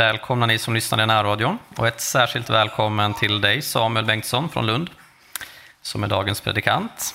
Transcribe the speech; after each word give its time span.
Välkomna 0.00 0.46
ni 0.46 0.58
som 0.58 0.74
lyssnar 0.74 1.02
i 1.02 1.06
närradion 1.06 1.58
och 1.76 1.86
ett 1.86 2.00
särskilt 2.00 2.50
välkommen 2.50 3.14
till 3.14 3.40
dig 3.40 3.62
Samuel 3.62 4.04
Bengtsson 4.04 4.48
från 4.48 4.66
Lund 4.66 4.90
som 5.82 6.04
är 6.04 6.08
dagens 6.08 6.40
predikant. 6.40 7.14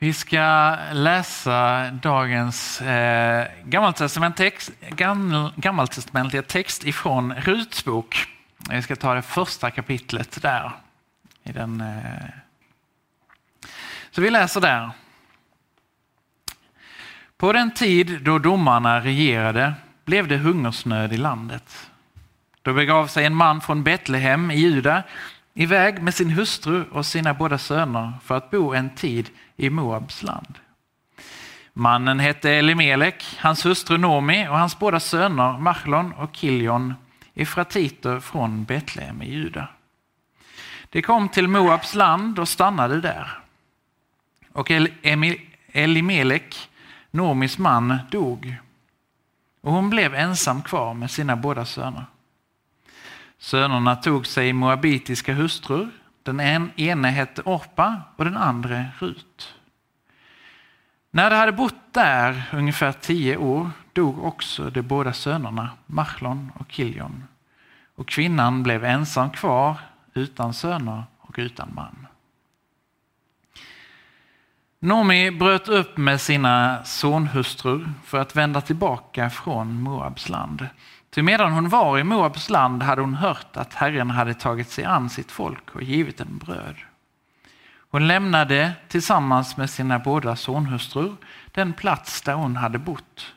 Vi 0.00 0.12
ska 0.12 0.76
läsa 0.92 1.90
dagens 1.90 2.80
eh, 2.80 3.46
gammaltestamentliga 5.56 6.42
text 6.42 6.84
ifrån 6.84 7.34
Ruts 7.34 7.84
bok. 7.84 8.26
Vi 8.70 8.82
ska 8.82 8.96
ta 8.96 9.14
det 9.14 9.22
första 9.22 9.70
kapitlet 9.70 10.42
där. 10.42 10.72
I 11.42 11.52
den, 11.52 11.80
eh. 11.80 12.30
Så 14.10 14.20
vi 14.20 14.30
läser 14.30 14.60
där. 14.60 14.90
På 17.36 17.52
den 17.52 17.70
tid 17.70 18.22
då 18.22 18.38
domarna 18.38 19.00
regerade 19.00 19.74
blev 20.04 20.28
det 20.28 20.36
hungersnöd 20.36 21.12
i 21.12 21.16
landet. 21.16 21.90
Då 22.62 22.72
begav 22.72 23.06
sig 23.06 23.24
en 23.24 23.34
man 23.34 23.60
från 23.60 23.82
Betlehem 23.82 24.50
i 24.50 24.56
Juda 24.56 25.02
iväg 25.58 26.02
med 26.02 26.14
sin 26.14 26.30
hustru 26.30 26.84
och 26.92 27.06
sina 27.06 27.34
båda 27.34 27.58
söner 27.58 28.12
för 28.24 28.36
att 28.36 28.50
bo 28.50 28.74
en 28.74 28.90
tid 28.90 29.30
i 29.56 29.70
Moabs 29.70 30.22
land. 30.22 30.58
Mannen 31.72 32.20
hette 32.20 32.50
Elimelek, 32.50 33.24
hans 33.38 33.66
hustru 33.66 33.98
Nomi 33.98 34.48
och 34.48 34.58
hans 34.58 34.78
båda 34.78 35.00
söner 35.00 35.58
Machlon 35.58 36.12
och 36.12 36.34
Kiljon 36.34 36.94
efratiter 37.34 38.20
från 38.20 38.64
Betlehem 38.64 39.22
i 39.22 39.30
Juda. 39.30 39.68
De 40.90 41.02
kom 41.02 41.28
till 41.28 41.48
Moabs 41.48 41.94
land 41.94 42.38
och 42.38 42.48
stannade 42.48 43.00
där. 43.00 43.38
Och 44.52 44.70
Elimelek, 45.72 46.68
Nomis 47.10 47.58
man, 47.58 47.98
dog 48.10 48.56
och 49.60 49.72
hon 49.72 49.90
blev 49.90 50.14
ensam 50.14 50.62
kvar 50.62 50.94
med 50.94 51.10
sina 51.10 51.36
båda 51.36 51.64
söner. 51.64 52.04
Sönerna 53.38 53.96
tog 53.96 54.26
sig 54.26 54.52
moabitiska 54.52 55.34
hustrur. 55.34 55.88
Den 56.22 56.40
ene 56.76 57.08
hette 57.08 57.42
Orpa 57.42 58.02
och 58.16 58.24
den 58.24 58.36
andra 58.36 58.84
Rut. 58.98 59.54
När 61.10 61.30
de 61.30 61.36
hade 61.36 61.52
bott 61.52 61.92
där 61.92 62.42
ungefär 62.52 62.92
tio 62.92 63.36
år 63.36 63.70
dog 63.92 64.24
också 64.24 64.70
de 64.70 64.82
båda 64.82 65.12
sönerna 65.12 65.70
Machlon 65.86 66.52
och 66.54 66.72
Kiljon. 66.72 67.24
Och 67.94 68.08
kvinnan 68.08 68.62
blev 68.62 68.84
ensam 68.84 69.30
kvar 69.30 69.76
utan 70.14 70.54
söner 70.54 71.02
och 71.18 71.34
utan 71.38 71.74
man. 71.74 72.06
Nomi 74.80 75.30
bröt 75.30 75.68
upp 75.68 75.96
med 75.96 76.20
sina 76.20 76.84
sonhustrur 76.84 77.92
för 78.04 78.18
att 78.18 78.36
vända 78.36 78.60
tillbaka 78.60 79.30
från 79.30 79.82
Moabs 79.82 80.28
land. 80.28 80.68
Ty 81.10 81.22
medan 81.22 81.52
hon 81.52 81.68
var 81.68 81.98
i 81.98 82.04
Moabs 82.04 82.50
land 82.50 82.82
hade 82.82 83.00
hon 83.00 83.14
hört 83.14 83.56
att 83.56 83.74
Herren 83.74 84.10
hade 84.10 84.34
tagit 84.34 84.70
sig 84.70 84.84
an 84.84 85.10
sitt 85.10 85.32
folk 85.32 85.74
och 85.74 85.82
givit 85.82 86.18
dem 86.18 86.38
bröd. 86.38 86.76
Hon 87.90 88.06
lämnade 88.08 88.72
tillsammans 88.88 89.56
med 89.56 89.70
sina 89.70 89.98
båda 89.98 90.36
sonhustrur 90.36 91.16
den 91.52 91.72
plats 91.72 92.22
där 92.22 92.34
hon 92.34 92.56
hade 92.56 92.78
bott. 92.78 93.34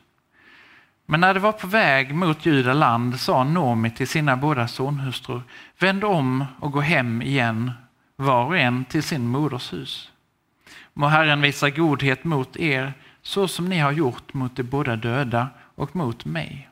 Men 1.06 1.20
när 1.20 1.34
de 1.34 1.40
var 1.40 1.52
på 1.52 1.66
väg 1.66 2.14
mot 2.14 2.46
Juda 2.46 2.72
land 2.72 3.20
sa 3.20 3.44
Nomi 3.44 3.90
till 3.90 4.08
sina 4.08 4.36
båda 4.36 4.68
sonhustrur, 4.68 5.42
vänd 5.78 6.04
om 6.04 6.44
och 6.60 6.72
gå 6.72 6.80
hem 6.80 7.22
igen, 7.22 7.72
var 8.16 8.44
och 8.44 8.58
en 8.58 8.84
till 8.84 9.02
sin 9.02 9.28
moders 9.28 9.72
hus. 9.72 10.10
Må 10.92 11.06
Herren 11.06 11.40
visa 11.40 11.70
godhet 11.70 12.24
mot 12.24 12.56
er, 12.56 12.92
så 13.22 13.48
som 13.48 13.68
ni 13.68 13.78
har 13.78 13.92
gjort 13.92 14.34
mot 14.34 14.56
de 14.56 14.62
båda 14.62 14.96
döda 14.96 15.48
och 15.74 15.96
mot 15.96 16.24
mig. 16.24 16.68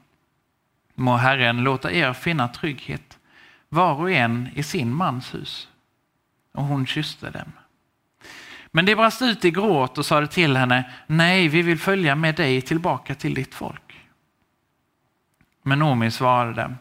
Må 1.00 1.16
Herren 1.16 1.64
låta 1.64 1.92
er 1.92 2.12
finna 2.12 2.48
trygghet, 2.48 3.18
var 3.68 3.94
och 3.94 4.10
en 4.10 4.48
i 4.54 4.62
sin 4.62 4.94
mans 4.94 5.34
hus. 5.34 5.68
Och 6.52 6.64
hon 6.64 6.86
kysste 6.86 7.30
dem. 7.30 7.52
Men 8.70 8.84
de 8.84 8.94
brast 8.94 9.22
ut 9.22 9.44
i 9.44 9.50
gråt 9.50 9.98
och 9.98 10.06
sade 10.06 10.26
till 10.26 10.56
henne, 10.56 10.92
nej, 11.06 11.48
vi 11.48 11.62
vill 11.62 11.78
följa 11.78 12.14
med 12.14 12.34
dig 12.34 12.62
tillbaka 12.62 13.14
till 13.14 13.34
ditt 13.34 13.54
folk. 13.54 14.00
Men 15.62 15.78
Nomi 15.78 16.10
svarade 16.10 16.62
dem, 16.62 16.78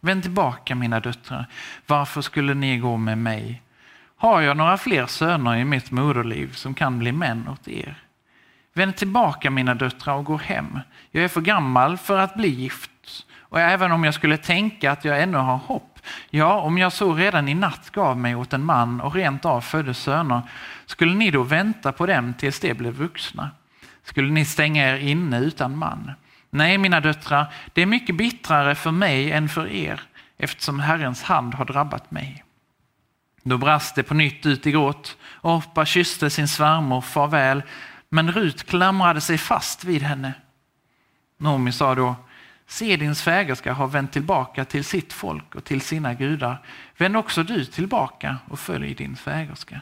vänd 0.00 0.22
tillbaka 0.22 0.74
mina 0.74 1.00
döttrar, 1.00 1.46
varför 1.86 2.20
skulle 2.20 2.54
ni 2.54 2.78
gå 2.78 2.96
med 2.96 3.18
mig? 3.18 3.62
Har 4.16 4.40
jag 4.40 4.56
några 4.56 4.78
fler 4.78 5.06
söner 5.06 5.56
i 5.56 5.64
mitt 5.64 5.90
moderliv 5.90 6.52
som 6.52 6.74
kan 6.74 6.98
bli 6.98 7.12
män 7.12 7.48
åt 7.48 7.68
er? 7.68 8.02
Vänd 8.72 8.96
tillbaka 8.96 9.50
mina 9.50 9.74
döttrar 9.74 10.14
och 10.14 10.24
gå 10.24 10.36
hem. 10.36 10.80
Jag 11.10 11.24
är 11.24 11.28
för 11.28 11.40
gammal 11.40 11.98
för 11.98 12.18
att 12.18 12.34
bli 12.34 12.48
gift 12.48 12.90
och 13.48 13.60
även 13.60 13.92
om 13.92 14.04
jag 14.04 14.14
skulle 14.14 14.36
tänka 14.36 14.92
att 14.92 15.04
jag 15.04 15.22
ännu 15.22 15.38
har 15.38 15.56
hopp, 15.56 15.98
ja, 16.30 16.60
om 16.60 16.78
jag 16.78 16.92
så 16.92 17.14
redan 17.14 17.48
i 17.48 17.54
natt 17.54 17.90
gav 17.90 18.16
mig 18.18 18.34
åt 18.34 18.52
en 18.52 18.64
man 18.64 19.00
och 19.00 19.14
rent 19.14 19.44
av 19.44 19.60
födde 19.60 19.94
söner, 19.94 20.42
skulle 20.86 21.14
ni 21.14 21.30
då 21.30 21.42
vänta 21.42 21.92
på 21.92 22.06
dem 22.06 22.34
tills 22.34 22.60
de 22.60 22.74
blev 22.74 22.92
vuxna? 22.92 23.50
Skulle 24.02 24.32
ni 24.32 24.44
stänga 24.44 24.94
er 24.94 24.96
inne 24.96 25.40
utan 25.40 25.78
man? 25.78 26.12
Nej, 26.50 26.78
mina 26.78 27.00
döttrar, 27.00 27.46
det 27.72 27.82
är 27.82 27.86
mycket 27.86 28.16
bittrare 28.16 28.74
för 28.74 28.90
mig 28.90 29.32
än 29.32 29.48
för 29.48 29.66
er, 29.66 30.00
eftersom 30.38 30.80
Herrens 30.80 31.22
hand 31.22 31.54
har 31.54 31.64
drabbat 31.64 32.10
mig. 32.10 32.44
Då 33.42 33.58
brast 33.58 33.94
det 33.94 34.02
på 34.02 34.14
nytt 34.14 34.46
ut 34.46 34.66
i 34.66 34.70
gråt. 34.70 35.16
Orpa 35.42 35.84
kysste 35.84 36.30
sin 36.30 36.48
svärmor 36.48 37.00
farväl, 37.00 37.62
men 38.08 38.32
Rut 38.32 38.66
klamrade 38.66 39.20
sig 39.20 39.38
fast 39.38 39.84
vid 39.84 40.02
henne. 40.02 40.32
Nomi 41.38 41.72
sa 41.72 41.94
då, 41.94 42.14
Se 42.66 42.96
din 42.96 43.14
svägerska 43.14 43.72
har 43.72 43.86
vänt 43.86 44.12
tillbaka 44.12 44.64
till 44.64 44.84
sitt 44.84 45.12
folk 45.12 45.54
och 45.54 45.64
till 45.64 45.80
sina 45.80 46.14
gudar. 46.14 46.62
Vänd 46.98 47.16
också 47.16 47.42
du 47.42 47.64
tillbaka 47.64 48.36
och 48.48 48.58
följ 48.58 48.94
din 48.94 49.16
svägerska. 49.16 49.80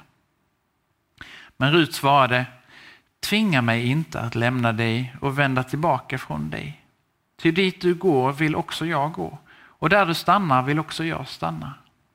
Men 1.56 1.72
Rut 1.72 1.94
svarade, 1.94 2.46
tvinga 3.20 3.62
mig 3.62 3.86
inte 3.86 4.20
att 4.20 4.34
lämna 4.34 4.72
dig 4.72 5.16
och 5.20 5.38
vända 5.38 5.62
tillbaka 5.62 6.18
från 6.18 6.50
dig. 6.50 6.80
Ty 7.36 7.50
dit 7.50 7.80
du 7.80 7.94
går 7.94 8.32
vill 8.32 8.56
också 8.56 8.86
jag 8.86 9.12
gå, 9.12 9.38
och 9.54 9.88
där 9.88 10.06
du 10.06 10.14
stannar 10.14 10.62
vill 10.62 10.78
också 10.78 11.04
jag 11.04 11.28
stanna. 11.28 11.74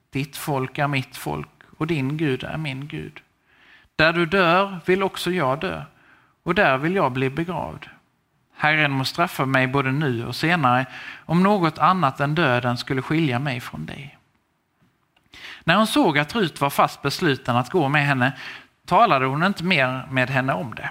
Ditt 0.09 0.37
folk 0.37 0.77
är 0.77 0.87
mitt 0.87 1.17
folk 1.17 1.49
och 1.77 1.87
din 1.87 2.17
Gud 2.17 2.43
är 2.43 2.57
min 2.57 2.87
Gud. 2.87 3.19
Där 3.95 4.13
du 4.13 4.25
dör 4.25 4.79
vill 4.85 5.03
också 5.03 5.31
jag 5.31 5.59
dö, 5.59 5.83
och 6.43 6.55
där 6.55 6.77
vill 6.77 6.95
jag 6.95 7.11
bli 7.11 7.29
begravd. 7.29 7.85
Herren 8.61 8.91
må 8.91 9.05
straffa 9.05 9.45
mig 9.45 9.67
både 9.67 9.91
nu 9.91 10.25
och 10.25 10.35
senare 10.35 10.85
om 11.25 11.43
något 11.43 11.77
annat 11.77 12.19
än 12.19 12.35
döden 12.35 12.77
skulle 12.77 13.01
skilja 13.01 13.39
mig 13.39 13.59
från 13.59 13.85
dig. 13.85 14.17
När 15.63 15.75
hon 15.75 15.87
såg 15.87 16.17
att 16.19 16.35
Rut 16.35 16.61
var 16.61 16.69
fast 16.69 17.01
besluten 17.01 17.55
att 17.55 17.69
gå 17.69 17.89
med 17.89 18.05
henne 18.05 18.33
talade 18.85 19.25
hon 19.25 19.43
inte 19.43 19.63
mer 19.63 20.07
med 20.11 20.29
henne 20.29 20.53
om 20.53 20.75
det. 20.75 20.89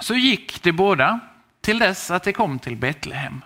Så 0.00 0.14
gick 0.14 0.62
de 0.62 0.72
båda 0.72 1.20
till 1.60 1.78
dess 1.78 2.10
att 2.10 2.24
de 2.24 2.32
kom 2.32 2.58
till 2.58 2.76
Betlehem. 2.76 3.44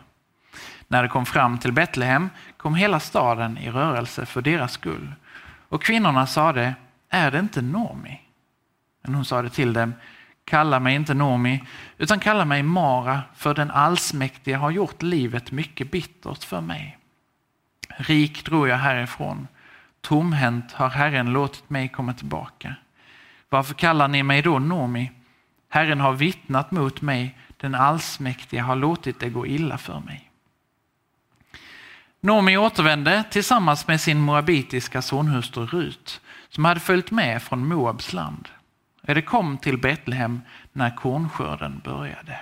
När 0.88 1.02
de 1.02 1.08
kom 1.08 1.26
fram 1.26 1.58
till 1.58 1.72
Betlehem 1.72 2.30
kom 2.56 2.74
hela 2.74 3.00
staden 3.00 3.58
i 3.58 3.70
rörelse 3.70 4.26
för 4.26 4.42
deras 4.42 4.72
skull. 4.72 5.12
Och 5.68 5.82
kvinnorna 5.82 6.26
sade, 6.26 6.74
är 7.08 7.30
det 7.30 7.38
inte 7.38 7.62
Nomi? 7.62 8.20
Men 9.02 9.14
hon 9.14 9.24
sade 9.24 9.50
till 9.50 9.72
dem, 9.72 9.94
Kalla 10.50 10.80
mig 10.80 10.94
inte 10.94 11.14
Nomi, 11.14 11.64
utan 11.98 12.20
kalla 12.20 12.44
mig 12.44 12.62
Mara, 12.62 13.22
för 13.36 13.54
den 13.54 13.70
allsmäktige 13.70 14.56
har 14.56 14.70
gjort 14.70 15.02
livet 15.02 15.52
mycket 15.52 15.90
bittert 15.90 16.44
för 16.44 16.60
mig. 16.60 16.98
Rik 17.88 18.44
drog 18.44 18.68
jag 18.68 18.76
härifrån, 18.76 19.48
tomhänt 20.00 20.72
har 20.72 20.88
Herren 20.88 21.32
låtit 21.32 21.70
mig 21.70 21.88
komma 21.88 22.14
tillbaka. 22.14 22.74
Varför 23.48 23.74
kallar 23.74 24.08
ni 24.08 24.22
mig 24.22 24.42
då 24.42 24.58
Nomi? 24.58 25.10
Herren 25.68 26.00
har 26.00 26.12
vittnat 26.12 26.70
mot 26.70 27.02
mig, 27.02 27.38
den 27.56 27.74
allsmäktige 27.74 28.60
har 28.60 28.76
låtit 28.76 29.20
det 29.20 29.28
gå 29.28 29.46
illa 29.46 29.78
för 29.78 30.00
mig. 30.00 30.30
Nomi 32.20 32.56
återvände 32.56 33.24
tillsammans 33.30 33.86
med 33.86 34.00
sin 34.00 34.20
moabitiska 34.20 35.02
sonhustru 35.02 35.66
Rut 35.66 36.20
som 36.48 36.64
hade 36.64 36.80
följt 36.80 37.10
med 37.10 37.42
från 37.42 37.68
Moabs 37.68 38.12
land. 38.12 38.48
Det 39.00 39.22
kom 39.22 39.58
till 39.58 39.78
Betlehem 39.78 40.40
när 40.72 40.96
kornskörden 40.96 41.80
började. 41.84 42.38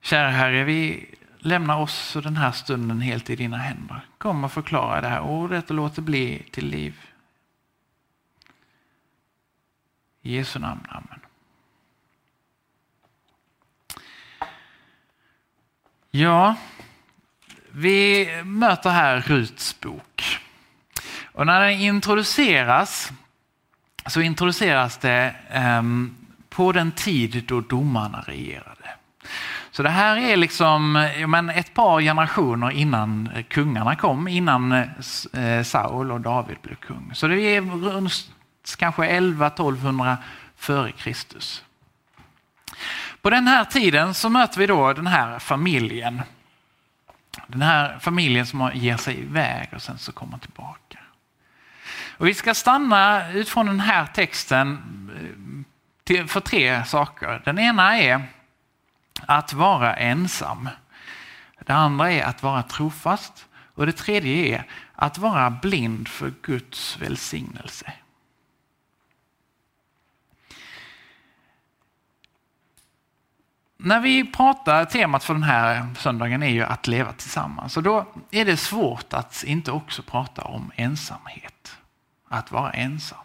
Kära 0.00 0.30
Herre, 0.30 0.64
vi 0.64 1.06
lämnar 1.38 1.80
oss 1.80 2.16
och 2.16 2.22
den 2.22 2.36
här 2.36 2.52
stunden 2.52 3.00
helt 3.00 3.30
i 3.30 3.36
dina 3.36 3.56
händer. 3.56 4.00
Kom 4.18 4.44
och 4.44 4.52
förklara 4.52 5.00
det 5.00 5.08
här 5.08 5.20
ordet 5.20 5.70
och 5.70 5.76
låt 5.76 5.96
det 5.96 6.02
bli 6.02 6.42
till 6.50 6.66
liv. 6.66 7.00
I 10.22 10.36
Jesu 10.36 10.58
namn, 10.58 10.86
amen. 10.88 11.20
Ja, 16.10 16.54
vi 17.70 18.26
möter 18.44 18.90
här 18.90 19.20
Ruts 19.20 19.80
bok. 19.80 20.09
Och 21.40 21.46
när 21.46 21.60
den 21.60 21.80
introduceras 21.80 23.12
så 24.06 24.20
introduceras 24.20 24.98
det 24.98 25.34
um, 25.78 26.16
på 26.48 26.72
den 26.72 26.92
tid 26.92 27.44
då 27.48 27.60
domarna 27.60 28.24
regerade. 28.26 28.88
Så 29.70 29.82
det 29.82 29.88
här 29.88 30.16
är 30.16 30.36
liksom 30.36 31.08
men 31.26 31.50
ett 31.50 31.74
par 31.74 32.00
generationer 32.00 32.70
innan 32.70 33.28
kungarna 33.48 33.96
kom, 33.96 34.28
innan 34.28 34.72
eh, 34.72 35.62
Saul 35.62 36.12
och 36.12 36.20
David 36.20 36.56
blev 36.62 36.74
kung. 36.74 37.10
Så 37.14 37.26
det 37.28 37.40
är 37.40 37.60
runt 37.60 38.30
kanske 38.78 39.20
11-1200 39.20 40.16
före 40.56 40.92
Kristus. 40.92 41.64
På 43.22 43.30
den 43.30 43.46
här 43.46 43.64
tiden 43.64 44.14
så 44.14 44.28
möter 44.28 44.58
vi 44.58 44.66
då 44.66 44.92
den 44.92 45.06
här 45.06 45.38
familjen. 45.38 46.22
Den 47.46 47.62
här 47.62 47.98
familjen 47.98 48.46
som 48.46 48.70
ger 48.74 48.96
sig 48.96 49.20
iväg 49.20 49.68
och 49.74 49.82
sen 49.82 49.98
så 49.98 50.12
kommer 50.12 50.38
tillbaka. 50.38 50.99
Och 52.20 52.26
vi 52.26 52.34
ska 52.34 52.54
stanna 52.54 53.32
utifrån 53.32 53.66
den 53.66 53.80
här 53.80 54.06
texten 54.06 54.78
eh, 56.10 56.26
för 56.26 56.40
tre 56.40 56.84
saker. 56.84 57.42
Den 57.44 57.58
ena 57.58 57.98
är 57.98 58.22
att 59.26 59.52
vara 59.52 59.96
ensam. 59.96 60.68
Det 61.66 61.72
andra 61.72 62.12
är 62.12 62.24
att 62.24 62.42
vara 62.42 62.62
trofast 62.62 63.46
och 63.74 63.86
det 63.86 63.92
tredje 63.92 64.56
är 64.56 64.66
att 64.94 65.18
vara 65.18 65.50
blind 65.50 66.08
för 66.08 66.32
Guds 66.42 66.98
välsignelse. 67.00 67.92
När 73.76 74.00
vi 74.00 74.32
pratar, 74.32 74.84
temat 74.84 75.24
för 75.24 75.34
den 75.34 75.42
här 75.42 75.94
söndagen 75.98 76.42
är 76.42 76.50
ju 76.50 76.62
att 76.62 76.86
leva 76.86 77.12
tillsammans. 77.12 77.76
Och 77.76 77.82
då 77.82 78.06
är 78.30 78.44
det 78.44 78.56
svårt 78.56 79.12
att 79.12 79.44
inte 79.44 79.72
också 79.72 80.02
prata 80.02 80.42
om 80.42 80.72
ensamhet. 80.76 81.79
Att 82.32 82.52
vara 82.52 82.70
ensam. 82.70 83.18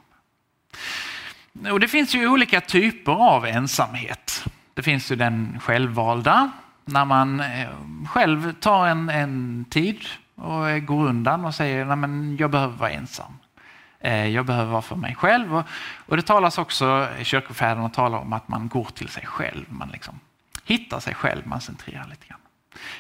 Och 1.72 1.80
det 1.80 1.88
finns 1.88 2.16
ju 2.16 2.28
olika 2.28 2.62
typer 2.62 3.12
av 3.12 3.46
ensamhet. 3.46 4.46
Det 4.74 4.84
finns 4.84 5.12
ju 5.12 5.16
den 5.16 5.60
självvalda, 5.60 6.52
när 6.86 7.06
man 7.06 7.40
eh, 7.40 7.70
själv 8.10 8.54
tar 8.54 8.88
en, 8.88 9.10
en 9.10 9.66
tid 9.70 10.06
och 10.36 10.86
går 10.86 11.06
undan 11.08 11.46
och 11.46 11.56
säger 11.56 11.86
att 11.86 12.40
jag 12.40 12.52
behöver 12.52 12.78
vara 12.78 12.92
ensam. 12.92 13.34
Eh, 14.00 14.28
jag 14.28 14.46
behöver 14.46 14.72
vara 14.72 14.82
för 14.82 14.96
mig 14.96 15.16
själv. 15.16 15.56
Och, 15.56 15.66
och 16.06 16.18
det 16.18 16.22
talas 16.24 16.58
också, 16.58 17.08
kyrkofäderna 17.24 17.90
talar 17.90 18.18
om 18.18 18.34
att 18.34 18.48
man 18.48 18.68
går 18.68 18.88
till 18.94 19.10
sig 19.10 19.26
själv. 19.26 19.66
Man 19.70 19.90
liksom 19.90 20.20
hittar 20.66 21.00
sig 21.00 21.16
själv, 21.16 21.48
man 21.48 21.62
centrerar 21.62 22.08
lite 22.08 22.28
grann. 22.28 22.40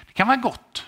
Det 0.07 0.13
kan 0.13 0.27
vara 0.27 0.37
gott. 0.37 0.85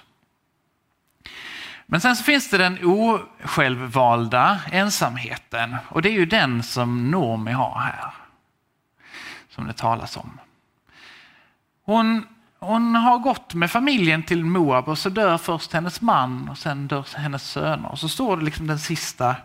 Men 1.89 2.01
sen 2.01 2.15
så 2.15 2.23
finns 2.23 2.49
det 2.49 2.57
den 2.57 2.79
osjälvvalda 2.83 4.59
ensamheten 4.71 5.75
och 5.89 6.01
det 6.01 6.09
är 6.09 6.13
ju 6.13 6.25
den 6.25 6.63
som 6.63 7.11
Noomi 7.11 7.51
har 7.51 7.79
här. 7.79 8.13
Som 9.49 9.67
det 9.67 9.73
talas 9.73 10.17
om. 10.17 10.39
Hon, 11.83 12.27
hon 12.59 12.95
har 12.95 13.17
gått 13.17 13.53
med 13.53 13.71
familjen 13.71 14.23
till 14.23 14.45
Moab 14.45 14.87
och 14.87 14.97
så 14.97 15.09
dör 15.09 15.37
först 15.37 15.73
hennes 15.73 16.01
man 16.01 16.49
och 16.49 16.57
sen 16.57 16.87
dör 16.87 17.17
hennes 17.17 17.49
söner. 17.49 17.91
Och 17.91 17.99
så 17.99 18.09
står 18.09 18.37
det 18.37 18.45
liksom 18.45 18.67
den 18.67 18.79
sista, 18.79 19.35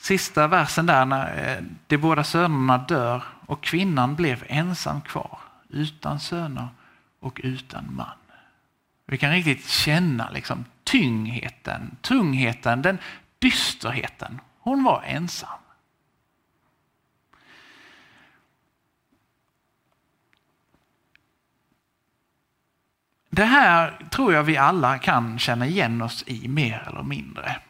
sista 0.00 0.46
versen 0.46 0.86
där 0.86 1.04
när 1.04 1.56
eh, 1.56 1.64
de 1.86 1.96
båda 1.96 2.24
sönerna 2.24 2.78
dör 2.78 3.22
och 3.46 3.62
kvinnan 3.62 4.14
blev 4.14 4.44
ensam 4.46 5.00
kvar 5.00 5.38
utan 5.68 6.20
söner 6.20 6.68
och 7.20 7.40
utan 7.44 7.94
man. 7.96 8.27
Vi 9.10 9.18
kan 9.18 9.30
riktigt 9.30 9.68
känna 9.68 10.30
liksom 10.30 10.64
tyngheten, 10.84 11.96
tungheten, 12.02 12.82
den 12.82 12.98
dysterheten. 13.38 14.40
Hon 14.58 14.84
var 14.84 15.02
ensam. 15.02 15.58
Det 23.30 23.44
här 23.44 24.06
tror 24.10 24.32
jag 24.32 24.42
vi 24.42 24.56
alla 24.56 24.98
kan 24.98 25.38
känna 25.38 25.66
igen 25.66 26.02
oss 26.02 26.24
i 26.26 26.48
mer 26.48 26.88
eller 26.88 27.02
mindre. 27.02 27.60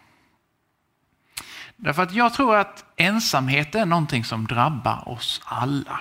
Därför 1.76 2.02
att 2.02 2.12
jag 2.12 2.34
tror 2.34 2.56
att 2.56 2.84
ensamhet 2.96 3.74
är 3.74 3.86
någonting 3.86 4.24
som 4.24 4.46
drabbar 4.46 5.08
oss 5.08 5.40
alla. 5.44 6.00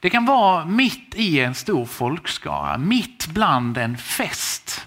Det 0.00 0.10
kan 0.10 0.24
vara 0.24 0.64
mitt 0.64 1.14
i 1.14 1.40
en 1.40 1.54
stor 1.54 1.86
folkskara, 1.86 2.78
mitt 2.78 3.26
bland 3.26 3.78
en 3.78 3.98
fest. 3.98 4.86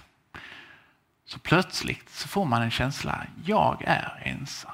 Så 1.26 1.40
plötsligt 1.40 2.10
så 2.10 2.28
får 2.28 2.46
man 2.46 2.62
en 2.62 2.72
känsla, 2.72 3.24
jag 3.46 3.84
är 3.86 4.22
ensam. 4.24 4.72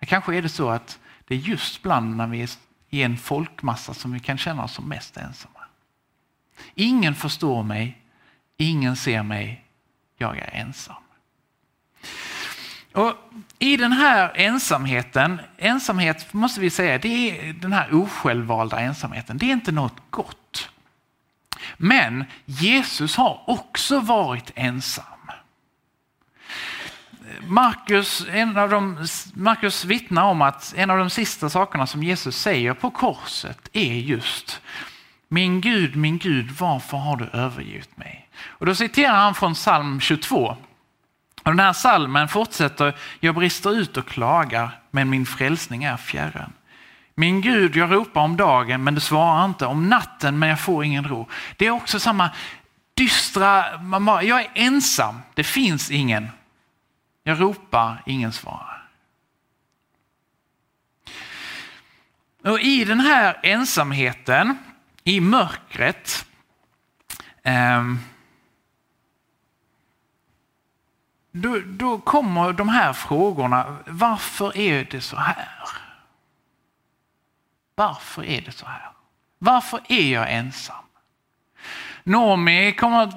Kanske 0.00 0.36
är 0.36 0.42
det 0.42 0.48
så 0.48 0.70
att 0.70 0.98
det 1.28 1.34
är 1.34 1.38
just 1.38 1.82
bland 1.82 2.16
när 2.16 2.26
vi 2.26 2.42
är 2.42 2.50
i 2.90 3.02
en 3.02 3.16
folkmassa 3.16 3.94
som 3.94 4.12
vi 4.12 4.20
kan 4.20 4.38
känna 4.38 4.64
oss 4.64 4.74
som 4.74 4.88
mest 4.88 5.16
ensamma. 5.16 5.60
Ingen 6.74 7.14
förstår 7.14 7.62
mig, 7.62 7.98
ingen 8.56 8.96
ser 8.96 9.22
mig, 9.22 9.64
jag 10.16 10.38
är 10.38 10.50
ensam. 10.52 11.02
Och 12.92 13.14
I 13.58 13.76
den 13.76 13.92
här 13.92 14.32
ensamheten, 14.34 15.40
ensamhet 15.58 16.32
måste 16.32 16.60
vi 16.60 16.70
säga, 16.70 16.98
det 16.98 17.08
är 17.30 17.52
den 17.52 17.72
här 17.72 17.94
osjälvvalda 17.94 18.80
ensamheten, 18.80 19.38
det 19.38 19.46
är 19.46 19.52
inte 19.52 19.72
något 19.72 19.96
gott. 20.10 20.68
Men 21.76 22.24
Jesus 22.44 23.16
har 23.16 23.44
också 23.46 24.00
varit 24.00 24.52
ensam. 24.54 25.04
Markus, 27.46 28.26
en 28.32 28.56
av 28.56 28.70
de, 28.70 29.06
Markus 29.34 29.84
vittnar 29.84 30.24
om 30.24 30.42
att 30.42 30.74
en 30.76 30.90
av 30.90 30.98
de 30.98 31.10
sista 31.10 31.50
sakerna 31.50 31.86
som 31.86 32.02
Jesus 32.02 32.36
säger 32.36 32.74
på 32.74 32.90
korset 32.90 33.68
är 33.72 33.94
just 33.94 34.60
min 35.28 35.60
Gud, 35.60 35.96
min 35.96 36.18
Gud, 36.18 36.50
varför 36.50 36.96
har 36.96 37.16
du 37.16 37.24
övergivit 37.32 37.96
mig? 37.96 38.28
Och 38.46 38.66
då 38.66 38.74
citerar 38.74 39.14
han 39.14 39.34
från 39.34 39.54
psalm 39.54 40.00
22. 40.00 40.56
Och 41.42 41.50
den 41.50 41.60
här 41.60 41.72
salmen 41.72 42.28
fortsätter, 42.28 42.96
jag 43.20 43.34
brister 43.34 43.74
ut 43.74 43.96
och 43.96 44.06
klagar, 44.06 44.80
men 44.90 45.10
min 45.10 45.26
frälsning 45.26 45.84
är 45.84 45.96
fjärran. 45.96 46.52
Min 47.14 47.40
Gud, 47.40 47.76
jag 47.76 47.92
ropar 47.92 48.20
om 48.20 48.36
dagen, 48.36 48.84
men 48.84 48.94
du 48.94 49.00
svarar 49.00 49.44
inte. 49.44 49.66
Om 49.66 49.88
natten, 49.88 50.38
men 50.38 50.48
jag 50.48 50.60
får 50.60 50.84
ingen 50.84 51.04
ro. 51.04 51.28
Det 51.56 51.66
är 51.66 51.70
också 51.70 52.00
samma 52.00 52.30
dystra, 52.94 53.64
jag 54.22 54.40
är 54.40 54.50
ensam, 54.54 55.20
det 55.34 55.44
finns 55.44 55.90
ingen. 55.90 56.28
Jag 57.22 57.40
ropar, 57.40 58.02
ingen 58.06 58.32
svarar. 58.32 58.88
Och 62.44 62.60
I 62.60 62.84
den 62.84 63.00
här 63.00 63.40
ensamheten, 63.42 64.58
i 65.04 65.20
mörkret, 65.20 66.26
ehm, 67.42 67.80
um, 67.80 67.98
då, 71.32 71.60
då 71.66 71.98
kommer 71.98 72.52
de 72.52 72.68
här 72.68 72.92
frågorna. 72.92 73.76
Varför 73.86 74.56
är 74.56 74.84
det 74.90 75.00
så 75.00 75.16
här? 75.16 75.48
Varför 77.74 78.24
är 78.24 78.40
det 78.40 78.52
så 78.52 78.66
här? 78.66 78.88
Varför 79.38 79.80
är 79.88 80.12
jag 80.12 80.32
ensam? 80.32 80.76
Noomi 82.04 82.72
kommer, 82.72 83.12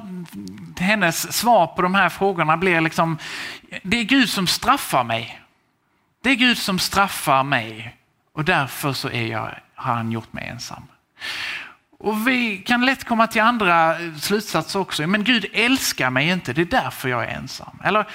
hennes 0.80 1.34
svar 1.34 1.68
på 1.68 1.82
de 1.82 1.96
här 1.96 2.10
frågorna 2.10 2.58
blir 2.58 2.82
liksom, 2.82 3.18
det 3.84 3.98
är 3.98 4.04
Gud 4.04 4.30
som 4.30 4.48
straffar 4.48 5.04
mig. 5.04 5.42
Det 6.24 6.30
är 6.30 6.36
Gud 6.36 6.58
som 6.58 6.80
straffar 6.80 7.44
mig 7.44 7.98
och 8.34 8.46
därför 8.46 8.94
så 8.94 9.10
är 9.10 9.28
jag, 9.28 9.60
har 9.76 9.94
han 9.94 10.12
gjort 10.12 10.34
mig 10.34 10.48
ensam. 10.48 10.84
Och 12.06 12.28
Vi 12.28 12.58
kan 12.58 12.86
lätt 12.86 13.04
komma 13.04 13.28
till 13.28 13.42
andra 13.42 14.00
eh, 14.00 14.16
slutsatser 14.16 14.80
också. 14.80 15.08
Men 15.08 15.24
Gud 15.24 15.46
älskar 15.54 16.10
mig 16.10 16.30
inte, 16.30 16.54
det 16.54 16.62
är 16.62 16.66
därför 16.66 17.10
jag 17.10 17.24
är 17.24 17.28
ensam. 17.28 17.80
Eller 17.84 18.08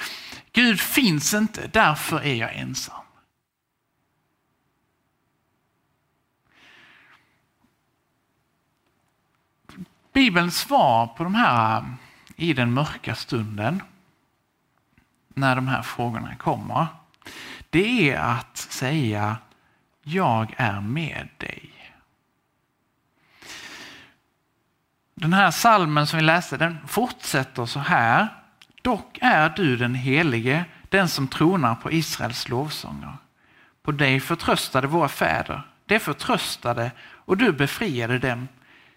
Gud 0.51 0.79
finns 0.79 1.33
inte, 1.33 1.67
därför 1.67 2.19
är 2.23 2.33
jag 2.33 2.55
ensam. 2.55 3.03
Bibelns 10.13 10.57
svar 10.57 11.07
på 11.07 11.23
de 11.23 11.35
här 11.35 11.77
eh, 11.77 11.83
i 12.35 12.53
den 12.53 12.73
mörka 12.73 13.15
stunden, 13.15 13.83
när 15.27 15.55
de 15.55 15.67
här 15.67 15.81
frågorna 15.81 16.35
kommer, 16.35 16.87
det 17.69 18.11
är 18.11 18.19
att 18.19 18.57
säga 18.57 19.37
jag 20.03 20.53
är 20.57 20.81
med 20.81 21.29
dig. 21.37 21.70
Den 25.21 25.33
här 25.33 25.51
salmen 25.51 26.07
som 26.07 26.19
vi 26.19 26.25
läste 26.25 26.57
den 26.57 26.77
fortsätter 26.87 27.65
så 27.65 27.79
här. 27.79 28.27
Dock 28.81 29.17
är 29.21 29.49
du 29.49 29.77
den 29.77 29.95
helige, 29.95 30.65
den 30.89 31.09
som 31.09 31.27
tronar 31.27 31.75
på 31.75 31.91
Israels 31.91 32.49
lovsånger. 32.49 33.13
På 33.83 33.91
dig 33.91 34.19
förtröstade 34.19 34.87
våra 34.87 35.07
fäder, 35.07 35.61
de 35.85 35.99
förtröstade 35.99 36.91
och 37.01 37.37
du 37.37 37.51
befriade 37.51 38.19
dem. 38.19 38.47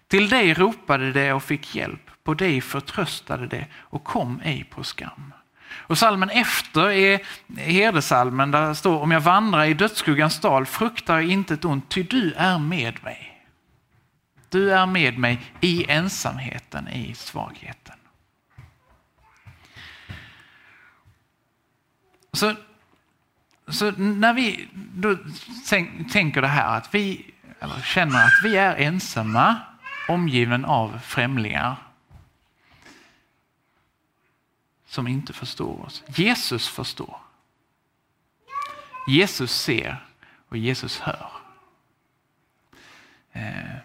Till 0.07 0.29
dig 0.29 0.53
ropade 0.53 1.11
de 1.11 1.31
och 1.31 1.43
fick 1.43 1.75
hjälp, 1.75 2.11
på 2.23 2.33
dig 2.33 2.61
förtröstade 2.61 3.47
de 3.47 3.65
och 3.75 4.03
kom 4.03 4.41
ej 4.43 4.63
på 4.63 4.83
skam. 4.83 5.33
Och 5.73 5.97
salmen 5.97 6.29
efter 6.29 6.91
är 6.91 7.19
herdesalmen 7.57 8.51
där 8.51 8.67
det 8.67 8.75
står 8.75 8.99
om 8.99 9.11
jag 9.11 9.21
vandrar 9.21 9.65
i 9.65 9.73
dödsskuggans 9.73 10.39
dal 10.39 10.65
fruktar 10.65 11.15
jag 11.15 11.31
inte 11.31 11.53
ett 11.53 11.65
ont, 11.65 11.89
ty 11.89 12.03
du 12.03 12.33
är 12.33 12.59
med 12.59 13.03
mig. 13.03 13.34
Du 14.49 14.73
är 14.73 14.85
med 14.85 15.17
mig 15.17 15.41
i 15.61 15.91
ensamheten, 15.91 16.87
i 16.87 17.13
svagheten. 17.15 17.95
Så, 22.33 22.55
så 23.67 23.91
när 23.91 24.33
vi 24.33 24.69
då 24.73 25.17
tänker 26.11 26.41
det 26.41 26.47
här 26.47 26.77
att 26.77 26.93
vi 26.93 27.33
eller 27.59 27.81
känner 27.81 28.25
att 28.25 28.43
vi 28.43 28.57
är 28.57 28.75
ensamma 28.75 29.61
omgiven 30.07 30.65
av 30.65 30.99
främlingar 30.99 31.75
som 34.85 35.07
inte 35.07 35.33
förstår 35.33 35.85
oss. 35.85 36.03
Jesus 36.07 36.67
förstår. 36.67 37.17
Jesus 39.07 39.51
ser 39.51 40.05
och 40.49 40.57
Jesus 40.57 40.99
hör. 40.99 41.31
Eh, 43.31 43.75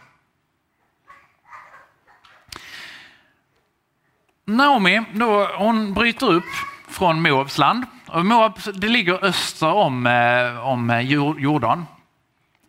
Naomi 4.57 5.03
då, 5.13 5.49
hon 5.57 5.95
bryter 5.95 6.33
upp 6.33 6.45
från 6.89 7.23
Moabs 7.23 7.59
land. 7.59 7.85
Och 8.07 8.27
Moab 8.27 8.61
det 8.75 8.89
ligger 8.89 9.25
öster 9.25 9.73
om, 9.73 10.07
eh, 10.07 10.67
om 10.69 10.91
eh, 10.91 11.01
Jordan. 11.39 11.87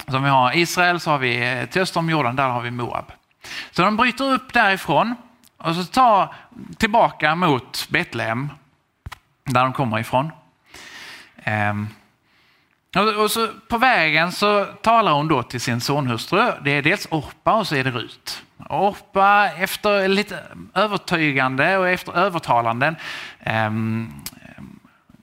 Som 0.08 0.24
vi 0.24 0.30
har 0.30 0.58
Israel 0.58 1.00
så 1.00 1.12
har 1.12 1.18
vi 1.18 1.60
eh, 1.60 1.66
till 1.66 1.82
öster 1.82 2.00
om 2.00 2.10
Jordan, 2.10 2.36
där 2.36 2.50
har 2.50 2.62
vi 2.62 2.72
Moab. 2.72 3.12
Så 3.72 3.82
de 3.82 3.98
bryter 3.98 4.34
upp 4.34 4.54
därifrån 4.54 5.16
och 5.58 5.76
så 5.76 5.84
tar 5.84 6.36
tillbaka 6.78 7.36
mot 7.36 7.88
Betlehem, 7.90 8.50
där 9.44 9.64
de 9.64 9.74
kommer 9.74 10.00
ifrån. 10.00 10.32
Ehm, 11.44 11.88
och 12.96 13.32
så 13.32 13.48
på 13.68 13.78
vägen 13.78 14.32
så 14.32 14.66
talar 14.66 15.12
hon 15.12 15.28
då 15.28 15.44
till 15.44 15.62
sin 15.62 15.82
sonhustru. 15.82 16.52
Det 16.64 16.72
är 16.72 16.82
dels 16.82 17.08
Orpa 17.12 17.54
och 17.54 17.68
så 17.68 17.76
är 17.76 17.84
det 17.84 17.92
Rut. 17.92 18.44
Orpa 18.70 19.50
efter 19.58 20.08
lite 20.08 20.44
övertygande 20.74 21.78
och 21.78 21.90
efter 21.90 22.18
övertalanden 22.18 22.96
um, 23.46 24.24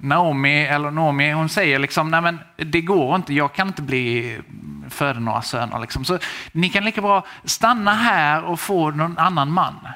Naomi, 0.00 0.62
eller 0.64 0.90
Naomi, 0.90 1.32
hon 1.32 1.48
säger 1.48 1.78
liksom, 1.78 2.10
nej 2.10 2.20
men 2.20 2.38
det 2.56 2.80
går 2.80 3.16
inte, 3.16 3.34
jag 3.34 3.52
kan 3.52 3.66
inte 3.66 3.82
bli 3.82 4.38
föda 4.88 5.20
några 5.20 5.42
söner. 5.42 5.78
Liksom. 5.78 6.04
Så 6.04 6.18
ni 6.52 6.68
kan 6.68 6.84
lika 6.84 7.00
bra 7.00 7.26
stanna 7.44 7.94
här 7.94 8.44
och 8.44 8.60
få 8.60 8.90
någon 8.90 9.18
annan 9.18 9.52
man. 9.52 9.88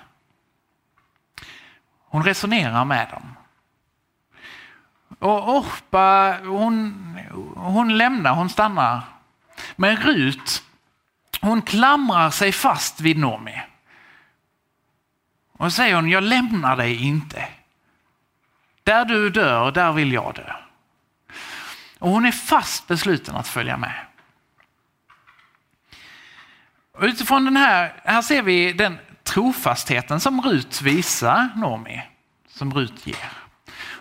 Hon 2.09 2.23
resonerar 2.25 2.85
med 2.85 3.09
dem. 3.11 3.37
Och 5.23 5.57
Orpa, 5.57 6.39
hon, 6.45 7.19
hon 7.55 7.99
lämnar, 7.99 8.35
hon 8.35 8.49
stannar. 8.51 9.01
Men 9.77 9.97
Rut, 9.97 10.63
hon 11.41 11.63
klamrar 11.63 12.31
sig 12.31 12.53
fast 12.53 13.01
vid 13.01 13.19
Nomi. 13.19 13.63
Och 15.53 15.73
säger 15.73 15.95
hon, 15.95 16.09
jag 16.09 16.23
lämnar 16.23 16.77
dig 16.77 17.05
inte. 17.05 17.49
Där 18.85 19.05
du 19.05 19.31
dör, 19.31 19.73
där 19.73 19.93
vill 19.93 20.13
jag 20.13 20.35
dö. 20.35 20.53
Och 21.99 22.11
hon 22.11 22.25
är 22.25 22.33
fast 22.33 22.87
besluten 22.87 23.37
att 23.37 23.49
följa 23.49 23.77
med. 23.77 24.07
Och 26.93 27.03
utifrån 27.03 27.45
den 27.45 27.57
här, 27.57 28.01
här 28.05 28.23
ser 28.23 28.43
vi 28.43 28.73
den 28.73 28.99
trofastheten 29.23 30.21
som 30.21 30.41
Rut 30.41 30.83
visar 30.83 31.49
Nomi, 31.57 32.03
som 32.49 32.75
Rut 32.75 33.07
ger. 33.07 33.42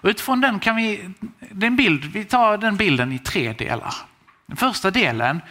Och 0.01 0.09
utifrån 0.09 0.41
den 0.41 0.59
kan 0.59 0.75
vi, 0.75 1.09
den 1.39 1.75
bild, 1.75 2.05
vi 2.05 2.25
tar 2.25 2.57
den 2.57 2.77
bilden 2.77 3.11
i 3.11 3.19
tre 3.19 3.53
delar. 3.53 3.93
Den 4.45 4.57
första 4.57 4.91
delen, 4.91 5.41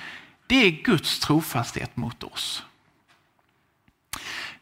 det 0.47 0.67
är 0.67 0.71
Guds 0.71 1.19
trofasthet 1.19 1.97
mot 1.97 2.23
oss. 2.23 2.65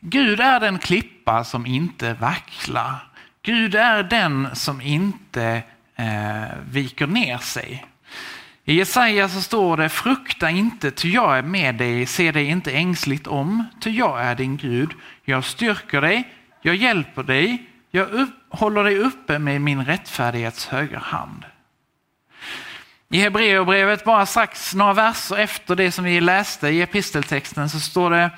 Gud 0.00 0.40
är 0.40 0.60
den 0.60 0.78
klippa 0.78 1.44
som 1.44 1.66
inte 1.66 2.14
vacklar. 2.14 3.08
Gud 3.42 3.74
är 3.74 4.02
den 4.02 4.56
som 4.56 4.80
inte 4.80 5.62
eh, 5.96 6.58
viker 6.70 7.06
ner 7.06 7.38
sig. 7.38 7.86
I 8.64 8.74
Jesaja 8.74 9.28
så 9.28 9.40
står 9.40 9.76
det, 9.76 9.88
frukta 9.88 10.50
inte, 10.50 10.90
ty 10.90 11.10
jag 11.10 11.38
är 11.38 11.42
med 11.42 11.74
dig, 11.74 12.06
se 12.06 12.32
dig 12.32 12.44
inte 12.44 12.72
ängsligt 12.72 13.26
om, 13.26 13.64
ty 13.80 13.90
jag 13.90 14.22
är 14.22 14.34
din 14.34 14.56
Gud. 14.56 14.90
Jag 15.24 15.44
styrker 15.44 16.00
dig, 16.00 16.28
jag 16.62 16.76
hjälper 16.76 17.22
dig, 17.22 17.66
jag 17.90 18.10
upp, 18.10 18.34
håller 18.50 18.84
dig 18.84 18.98
uppe 18.98 19.38
med 19.38 19.60
min 19.60 19.84
rättfärdighets 19.84 20.66
högerhand. 20.66 21.04
hand. 21.04 21.44
I 23.10 23.20
Hebreerbrevet, 23.20 24.04
bara 24.04 24.26
strax 24.26 24.74
några 24.74 24.92
verser 24.92 25.36
efter 25.36 25.76
det 25.76 25.92
som 25.92 26.04
vi 26.04 26.20
läste 26.20 26.68
i 26.68 26.82
episteltexten, 26.82 27.70
så 27.70 27.80
står 27.80 28.10
det 28.10 28.30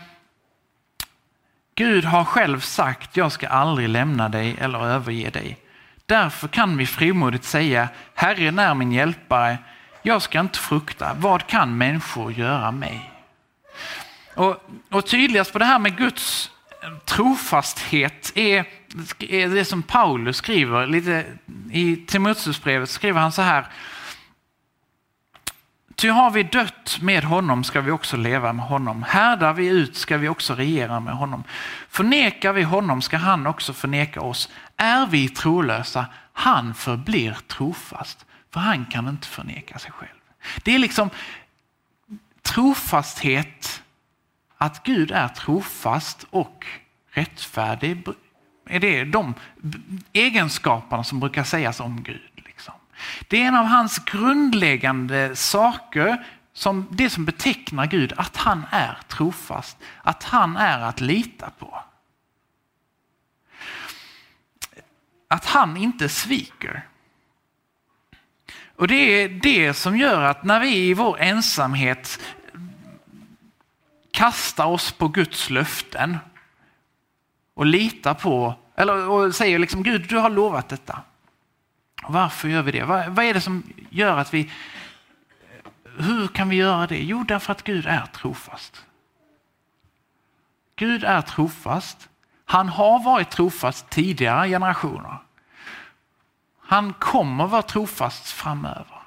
Gud 1.74 2.04
har 2.04 2.24
själv 2.24 2.60
sagt, 2.60 3.16
jag 3.16 3.32
ska 3.32 3.48
aldrig 3.48 3.88
lämna 3.88 4.28
dig 4.28 4.56
eller 4.60 4.86
överge 4.86 5.30
dig. 5.30 5.58
Därför 6.06 6.48
kan 6.48 6.76
vi 6.76 6.86
frimodigt 6.86 7.44
säga, 7.44 7.88
Herren 8.14 8.58
är 8.58 8.74
min 8.74 8.92
hjälpare, 8.92 9.58
jag 10.02 10.22
ska 10.22 10.40
inte 10.40 10.58
frukta, 10.58 11.14
vad 11.14 11.46
kan 11.46 11.78
människor 11.78 12.32
göra 12.32 12.70
mig? 12.70 13.10
Och, 14.34 14.64
och 14.90 15.06
tydligast 15.06 15.52
på 15.52 15.58
det 15.58 15.64
här 15.64 15.78
med 15.78 15.96
Guds 15.96 16.50
trofasthet 17.04 18.32
är 18.34 18.64
Eh, 19.18 19.50
det 19.50 19.64
som 19.64 19.82
Paulus 19.82 20.36
skriver. 20.36 20.86
Lite, 20.86 21.24
I 21.70 21.96
Timoteusbrevet 21.96 22.90
skriver 22.90 23.20
han 23.20 23.32
så 23.32 23.42
här. 23.42 23.66
Ty 25.94 26.08
har 26.08 26.30
vi 26.30 26.42
dött 26.42 26.98
med 27.00 27.24
honom 27.24 27.64
ska 27.64 27.80
vi 27.80 27.90
också 27.90 28.16
leva 28.16 28.52
med 28.52 28.64
honom. 28.64 29.02
Härdar 29.02 29.52
vi 29.52 29.66
ut 29.66 29.96
ska 29.96 30.16
vi 30.16 30.28
också 30.28 30.54
regera 30.54 31.00
med 31.00 31.14
honom. 31.14 31.44
Förnekar 31.88 32.52
vi 32.52 32.62
honom 32.62 33.02
ska 33.02 33.16
han 33.16 33.46
också 33.46 33.72
förneka 33.72 34.20
oss. 34.20 34.48
Är 34.76 35.06
vi 35.06 35.28
trolösa, 35.28 36.06
han 36.32 36.74
förblir 36.74 37.36
trofast. 37.46 38.26
För 38.50 38.60
han 38.60 38.86
kan 38.86 39.08
inte 39.08 39.26
förneka 39.26 39.78
sig 39.78 39.92
själv. 39.92 40.10
Det 40.62 40.74
är 40.74 40.78
liksom 40.78 41.10
trofasthet, 42.42 43.82
att 44.58 44.82
Gud 44.82 45.10
är 45.10 45.28
trofast 45.28 46.26
och 46.30 46.66
rättfärdig. 47.10 48.04
Är 48.66 48.80
det 48.80 49.04
de 49.04 49.34
egenskaperna 50.12 51.04
som 51.04 51.20
brukar 51.20 51.44
sägas 51.44 51.80
om 51.80 52.02
Gud? 52.02 52.30
Liksom. 52.34 52.74
Det 53.28 53.42
är 53.42 53.46
en 53.46 53.56
av 53.56 53.64
hans 53.64 53.98
grundläggande 53.98 55.36
saker, 55.36 56.26
som 56.52 56.88
det 56.90 57.10
som 57.10 57.24
betecknar 57.24 57.86
Gud, 57.86 58.12
att 58.16 58.36
han 58.36 58.66
är 58.70 58.98
trofast, 59.08 59.78
att 60.02 60.24
han 60.24 60.56
är 60.56 60.80
att 60.80 61.00
lita 61.00 61.50
på. 61.50 61.82
Att 65.28 65.44
han 65.44 65.76
inte 65.76 66.08
sviker. 66.08 66.86
Och 68.76 68.88
det 68.88 68.94
är 68.94 69.28
det 69.28 69.74
som 69.74 69.96
gör 69.96 70.22
att 70.22 70.44
när 70.44 70.60
vi 70.60 70.76
i 70.76 70.94
vår 70.94 71.20
ensamhet 71.20 72.20
kastar 74.10 74.66
oss 74.66 74.92
på 74.92 75.08
Guds 75.08 75.50
löften 75.50 76.18
och 77.54 77.66
litar 77.66 78.14
på, 78.14 78.54
eller 78.76 79.08
och 79.08 79.34
säger 79.34 79.58
liksom 79.58 79.82
Gud 79.82 80.08
du 80.08 80.16
har 80.16 80.30
lovat 80.30 80.68
detta. 80.68 81.02
Varför 82.08 82.48
gör 82.48 82.62
vi 82.62 82.72
det? 82.72 82.84
Vad, 82.84 83.08
vad 83.08 83.24
är 83.24 83.34
det 83.34 83.40
som 83.40 83.62
gör 83.90 84.16
att 84.16 84.34
vi, 84.34 84.50
hur 85.98 86.28
kan 86.28 86.48
vi 86.48 86.56
göra 86.56 86.86
det? 86.86 87.02
Jo, 87.02 87.24
därför 87.28 87.52
att 87.52 87.62
Gud 87.62 87.86
är 87.86 88.06
trofast. 88.06 88.86
Gud 90.76 91.04
är 91.04 91.22
trofast. 91.22 92.08
Han 92.44 92.68
har 92.68 93.02
varit 93.02 93.30
trofast 93.30 93.90
tidigare 93.90 94.48
generationer. 94.48 95.18
Han 96.58 96.92
kommer 96.92 97.46
vara 97.46 97.62
trofast 97.62 98.26
framöver. 98.26 99.02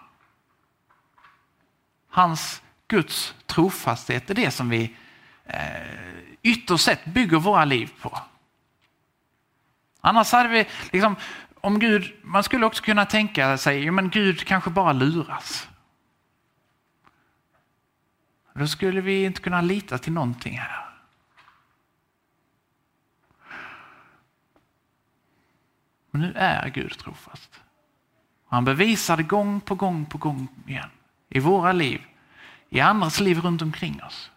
Hans 2.09 2.61
Guds 2.87 3.35
trofasthet 3.45 4.29
är 4.29 4.33
det 4.33 4.51
som 4.51 4.69
vi 4.69 4.95
eh, 5.45 5.57
ytterst 6.41 6.83
sett 6.83 7.05
bygger 7.05 7.37
våra 7.37 7.65
liv 7.65 7.91
på. 8.01 8.19
Annars 10.05 10.31
hade 10.31 10.49
vi, 10.49 10.67
liksom, 10.91 11.15
om 11.61 11.79
Gud, 11.79 12.13
man 12.23 12.43
skulle 12.43 12.65
också 12.65 12.83
kunna 12.83 13.05
tänka 13.05 13.57
sig, 13.57 13.91
men 13.91 14.09
Gud 14.09 14.45
kanske 14.45 14.69
bara 14.69 14.93
luras. 14.93 15.67
Då 18.53 18.67
skulle 18.67 19.01
vi 19.01 19.23
inte 19.23 19.41
kunna 19.41 19.61
lita 19.61 19.97
till 19.97 20.13
någonting 20.13 20.57
här. 20.59 20.85
Men 26.11 26.21
nu 26.21 26.33
är 26.35 26.69
Gud 26.69 26.97
trofast. 26.97 27.61
Han 28.47 28.65
bevisar 28.65 29.17
det 29.17 29.23
gång 29.23 29.61
på 29.61 29.75
gång 29.75 30.05
på 30.05 30.17
gång 30.17 30.47
igen. 30.67 30.89
I 31.29 31.39
våra 31.39 31.71
liv, 31.71 32.01
i 32.69 32.79
andras 32.79 33.19
liv 33.19 33.39
runt 33.39 33.61
omkring 33.61 34.03
oss. 34.03 34.31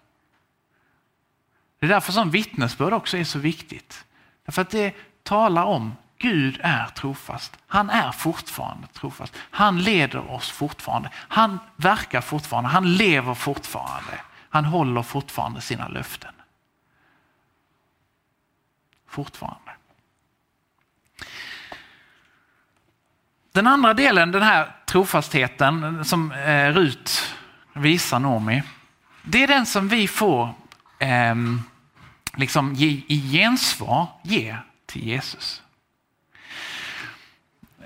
Det 1.78 1.87
är 1.87 1.90
därför 1.90 2.12
som 2.12 2.30
vittnesbörd 2.30 2.92
också 2.92 3.16
är 3.16 3.25
så 3.25 3.38
viktigt. 3.38 4.04
Därför 4.44 4.62
att 4.62 4.70
det 4.70 4.94
talar 5.26 5.64
om 5.64 5.97
Gud 6.18 6.61
är 6.62 6.87
trofast. 6.87 7.56
Han 7.66 7.90
är 7.90 8.12
fortfarande 8.12 8.87
trofast. 8.87 9.35
Han 9.38 9.83
leder 9.83 10.30
oss 10.30 10.50
fortfarande. 10.50 11.11
Han 11.14 11.59
verkar 11.76 12.21
fortfarande. 12.21 12.71
Han 12.71 12.97
lever 12.97 13.35
fortfarande. 13.35 14.21
Han 14.50 14.64
håller 14.64 15.02
fortfarande 15.02 15.61
sina 15.61 15.88
löften. 15.88 16.33
Fortfarande. 19.09 19.71
Den 23.52 23.66
andra 23.66 23.95
delen, 23.95 24.33
den 24.33 24.42
här 24.42 24.76
trofastheten 24.87 26.04
som 26.04 26.33
eh, 26.33 26.73
Rut 26.73 27.35
visar 27.73 28.18
Noomi, 28.18 28.62
det 29.23 29.42
är 29.42 29.47
den 29.49 29.66
som 29.66 29.88
vi 29.88 30.09
får 30.09 30.54
eh, 30.99 31.35
liksom 32.37 32.75
ge, 32.75 33.02
i 33.06 33.33
gensvar 33.33 34.06
ge 34.23 34.56
till 34.96 35.08
Jesus. 35.08 35.62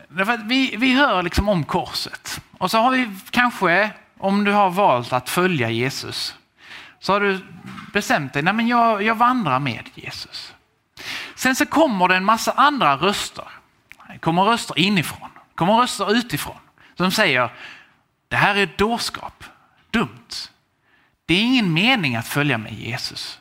Därför 0.09 0.33
att 0.33 0.45
vi, 0.45 0.77
vi 0.77 0.93
hör 0.93 1.23
liksom 1.23 1.49
om 1.49 1.65
korset 1.65 2.41
och 2.59 2.71
så 2.71 2.79
har 2.79 2.91
vi 2.91 3.11
kanske, 3.31 3.91
om 4.19 4.45
du 4.45 4.53
har 4.53 4.71
valt 4.71 5.13
att 5.13 5.29
följa 5.31 5.71
Jesus, 5.71 6.35
så 7.01 7.13
har 7.13 7.21
du 7.21 7.41
bestämt 7.93 8.33
dig, 8.33 8.43
nej 8.43 8.55
men 8.55 8.69
jag, 8.69 9.03
jag 9.03 9.15
vandrar 9.15 9.59
med 9.59 9.89
Jesus. 9.95 10.55
Sen 11.35 11.57
så 11.57 11.67
kommer 11.67 12.09
det 12.09 12.17
en 12.17 12.25
massa 12.25 12.53
andra 12.53 12.97
röster. 12.97 13.49
Det 14.09 14.19
kommer 14.19 14.43
röster 14.43 14.79
inifrån, 14.79 15.29
det 15.35 15.55
kommer 15.55 15.75
röster 15.75 16.13
utifrån 16.13 16.57
som 16.97 17.11
säger, 17.11 17.51
det 18.29 18.37
här 18.37 18.55
är 18.57 18.69
dårskap, 18.77 19.45
dumt. 19.91 20.51
Det 21.27 21.35
är 21.35 21.43
ingen 21.43 21.73
mening 21.73 22.17
att 22.17 22.29
följa 22.29 22.59
med 22.59 22.73
Jesus. 22.73 23.41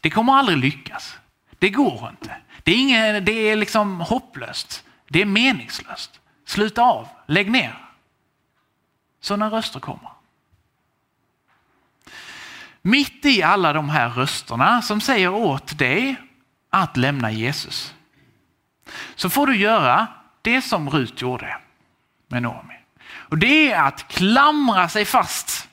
Det 0.00 0.10
kommer 0.10 0.32
aldrig 0.32 0.58
lyckas. 0.58 1.18
Det 1.58 1.70
går 1.70 2.08
inte. 2.10 2.36
Det 2.66 2.72
är, 2.72 2.78
ingen, 2.78 3.24
det 3.24 3.32
är 3.32 3.56
liksom 3.56 4.00
hopplöst. 4.00 4.84
Det 5.08 5.22
är 5.22 5.24
meningslöst. 5.24 6.20
Sluta 6.44 6.82
av, 6.82 7.08
lägg 7.26 7.50
ner. 7.50 7.78
Sådana 9.20 9.50
röster 9.50 9.80
kommer. 9.80 10.10
Mitt 12.82 13.24
i 13.24 13.42
alla 13.42 13.72
de 13.72 13.88
här 13.88 14.08
rösterna 14.08 14.82
som 14.82 15.00
säger 15.00 15.28
åt 15.28 15.78
dig 15.78 16.16
att 16.70 16.96
lämna 16.96 17.30
Jesus 17.30 17.94
så 19.14 19.30
får 19.30 19.46
du 19.46 19.56
göra 19.56 20.06
det 20.42 20.62
som 20.62 20.90
Rut 20.90 21.22
gjorde 21.22 21.58
med 22.28 22.42
Noomi. 22.42 22.78
Och 23.08 23.38
det 23.38 23.72
är 23.72 23.82
att 23.82 24.08
klamra 24.08 24.88
sig 24.88 25.04
fast. 25.04 25.68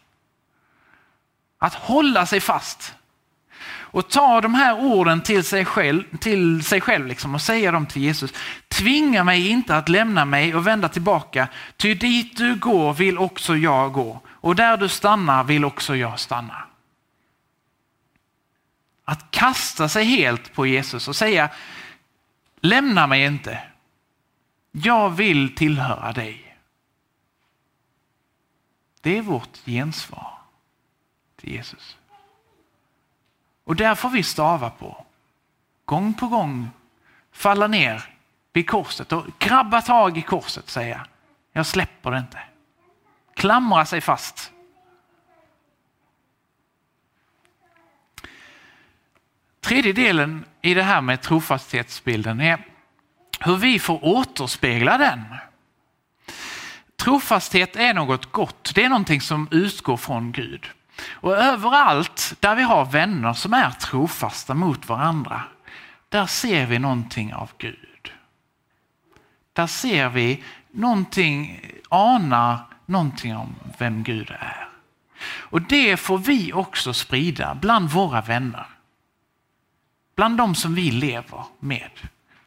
Att 1.57 1.73
hålla 1.73 2.25
sig 2.25 2.39
fast 2.39 2.95
och 3.93 4.09
ta 4.09 4.41
de 4.41 4.53
här 4.53 4.79
orden 4.79 5.21
till 5.21 5.43
sig 5.43 5.65
själv, 5.65 6.17
till 6.17 6.63
sig 6.63 6.81
själv 6.81 7.07
liksom 7.07 7.35
och 7.35 7.41
säga 7.41 7.71
dem 7.71 7.85
till 7.85 8.01
Jesus. 8.01 8.33
Tvinga 8.67 9.23
mig 9.23 9.47
inte 9.47 9.77
att 9.77 9.89
lämna 9.89 10.25
mig 10.25 10.55
och 10.55 10.67
vända 10.67 10.89
tillbaka, 10.89 11.47
ty 11.77 11.93
dit 11.93 12.37
du 12.37 12.55
går 12.55 12.93
vill 12.93 13.17
också 13.17 13.55
jag 13.55 13.93
gå 13.93 14.21
och 14.27 14.55
där 14.55 14.77
du 14.77 14.89
stannar 14.89 15.43
vill 15.43 15.65
också 15.65 15.95
jag 15.95 16.19
stanna. 16.19 16.63
Att 19.05 19.31
kasta 19.31 19.89
sig 19.89 20.05
helt 20.05 20.53
på 20.53 20.67
Jesus 20.67 21.07
och 21.07 21.15
säga 21.15 21.49
lämna 22.61 23.07
mig 23.07 23.25
inte. 23.25 23.63
Jag 24.71 25.09
vill 25.09 25.55
tillhöra 25.55 26.11
dig. 26.11 26.57
Det 29.01 29.17
är 29.17 29.21
vårt 29.21 29.57
gensvar 29.65 30.37
till 31.35 31.51
Jesus. 31.51 31.97
Och 33.63 33.75
där 33.75 33.95
får 33.95 34.09
vi 34.09 34.23
stava 34.23 34.69
på. 34.69 35.05
Gång 35.85 36.13
på 36.13 36.27
gång 36.27 36.69
falla 37.31 37.67
ner 37.67 38.09
vid 38.53 38.69
korset 38.69 39.11
och 39.11 39.25
grabba 39.39 39.81
tag 39.81 40.17
i 40.17 40.21
korset 40.21 40.69
säga 40.69 41.07
jag 41.53 41.65
släpper 41.65 42.11
det 42.11 42.17
inte. 42.17 42.39
Klamra 43.35 43.85
sig 43.85 44.01
fast. 44.01 44.51
Tredje 49.61 49.93
delen 49.93 50.45
i 50.61 50.73
det 50.73 50.83
här 50.83 51.01
med 51.01 51.21
trofasthetsbilden 51.21 52.41
är 52.41 52.65
hur 53.39 53.55
vi 53.55 53.79
får 53.79 54.05
återspegla 54.05 54.97
den. 54.97 55.23
Trofasthet 56.95 57.75
är 57.75 57.93
något 57.93 58.31
gott, 58.31 58.71
det 58.75 58.83
är 58.83 58.89
någonting 58.89 59.21
som 59.21 59.47
utgår 59.51 59.97
från 59.97 60.31
Gud. 60.31 60.69
Och 61.01 61.37
överallt 61.37 62.33
där 62.39 62.55
vi 62.55 62.63
har 62.63 62.85
vänner 62.85 63.33
som 63.33 63.53
är 63.53 63.71
trofasta 63.71 64.53
mot 64.53 64.89
varandra, 64.89 65.43
där 66.09 66.25
ser 66.25 66.65
vi 66.65 66.79
någonting 66.79 67.33
av 67.33 67.51
Gud. 67.57 68.13
Där 69.53 69.67
ser 69.67 70.09
vi 70.09 70.43
någonting, 70.71 71.61
anar 71.89 72.59
någonting 72.85 73.35
om 73.35 73.55
vem 73.77 74.03
Gud 74.03 74.31
är. 74.31 74.69
Och 75.25 75.61
det 75.61 75.97
får 75.97 76.17
vi 76.17 76.53
också 76.53 76.93
sprida 76.93 77.55
bland 77.55 77.89
våra 77.89 78.21
vänner. 78.21 78.65
Bland 80.15 80.37
de 80.37 80.55
som 80.55 80.75
vi 80.75 80.91
lever 80.91 81.43
med. 81.59 81.91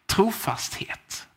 Trofasthet. 0.06 1.28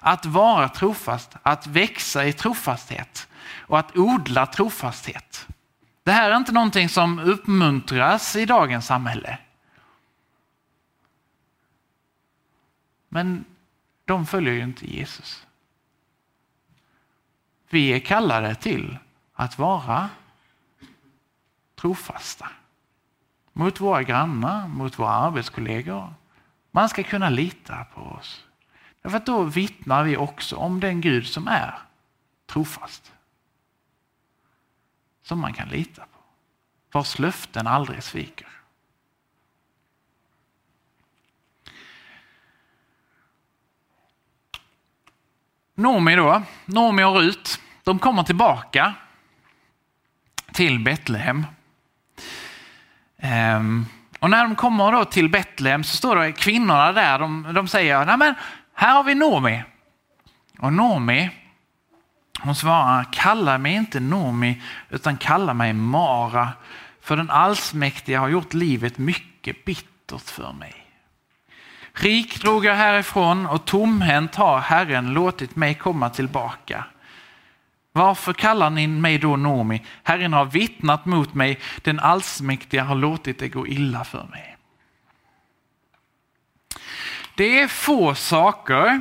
Att 0.00 0.26
vara 0.26 0.68
trofast, 0.68 1.36
att 1.42 1.66
växa 1.66 2.26
i 2.26 2.32
trofasthet 2.32 3.28
och 3.66 3.78
att 3.78 3.96
odla 3.96 4.46
trofasthet. 4.46 5.46
Det 6.04 6.12
här 6.12 6.30
är 6.30 6.36
inte 6.36 6.52
någonting 6.52 6.88
som 6.88 7.18
uppmuntras 7.18 8.36
i 8.36 8.46
dagens 8.46 8.86
samhälle. 8.86 9.38
Men 13.08 13.44
de 14.04 14.26
följer 14.26 14.54
ju 14.54 14.62
inte 14.62 14.94
Jesus. 14.94 15.46
Vi 17.68 17.92
är 17.92 17.98
kallade 17.98 18.54
till 18.54 18.98
att 19.34 19.58
vara 19.58 20.10
trofasta 21.74 22.50
mot 23.52 23.80
våra 23.80 24.02
grannar, 24.02 24.68
mot 24.68 24.98
våra 24.98 25.10
arbetskollegor. 25.10 26.14
Man 26.70 26.88
ska 26.88 27.02
kunna 27.02 27.30
lita 27.30 27.84
på 27.94 28.00
oss. 28.00 28.44
Därför 29.02 29.16
att 29.16 29.26
då 29.26 29.42
vittnar 29.42 30.04
vi 30.04 30.16
också 30.16 30.56
om 30.56 30.80
den 30.80 31.00
Gud 31.00 31.26
som 31.26 31.48
är 31.48 31.78
trofast 32.46 33.13
som 35.24 35.40
man 35.40 35.52
kan 35.52 35.68
lita 35.68 36.02
på. 36.02 36.18
Vars 36.92 37.18
löften 37.18 37.66
aldrig 37.66 38.02
sviker. 38.02 38.48
Nomi 45.74 46.16
då, 46.16 46.42
Nomi 46.64 47.04
och 47.04 47.16
Rut, 47.16 47.60
de 47.82 47.98
kommer 47.98 48.22
tillbaka 48.22 48.94
till 50.52 50.84
Betlehem. 50.84 51.46
Ehm, 53.16 53.86
och 54.20 54.30
när 54.30 54.44
de 54.44 54.54
kommer 54.54 54.92
då 54.92 55.04
till 55.04 55.28
Betlehem 55.28 55.84
så 55.84 55.96
står 55.96 56.16
det 56.16 56.32
kvinnorna 56.32 56.92
där, 56.92 57.18
de, 57.18 57.52
de 57.54 57.68
säger, 57.68 58.06
Nej, 58.06 58.16
men 58.16 58.34
här 58.74 58.94
har 58.94 59.04
vi 59.04 59.14
Nomi. 59.14 59.62
Och 60.58 60.72
Nomi 60.72 61.30
hon 62.40 62.54
svarar, 62.54 63.06
kalla 63.12 63.58
mig 63.58 63.74
inte 63.74 64.00
Nomi 64.00 64.62
utan 64.90 65.16
kalla 65.16 65.54
mig 65.54 65.72
Mara, 65.72 66.48
för 67.00 67.16
den 67.16 67.30
allsmäktige 67.30 68.16
har 68.16 68.28
gjort 68.28 68.54
livet 68.54 68.98
mycket 68.98 69.64
bittert 69.64 70.30
för 70.30 70.52
mig. 70.52 70.74
Rik 71.92 72.42
drog 72.42 72.64
jag 72.64 72.74
härifrån 72.74 73.46
och 73.46 73.64
tomhänt 73.64 74.34
har 74.34 74.58
Herren 74.58 75.12
låtit 75.12 75.56
mig 75.56 75.74
komma 75.74 76.10
tillbaka. 76.10 76.84
Varför 77.92 78.32
kallar 78.32 78.70
ni 78.70 78.86
mig 78.86 79.18
då 79.18 79.36
Nomi? 79.36 79.82
Herren 80.02 80.32
har 80.32 80.44
vittnat 80.44 81.06
mot 81.06 81.34
mig, 81.34 81.60
den 81.82 82.00
allsmäktige 82.00 82.82
har 82.82 82.94
låtit 82.94 83.38
det 83.38 83.48
gå 83.48 83.66
illa 83.66 84.04
för 84.04 84.26
mig. 84.30 84.56
Det 87.34 87.60
är 87.60 87.68
få 87.68 88.14
saker 88.14 89.00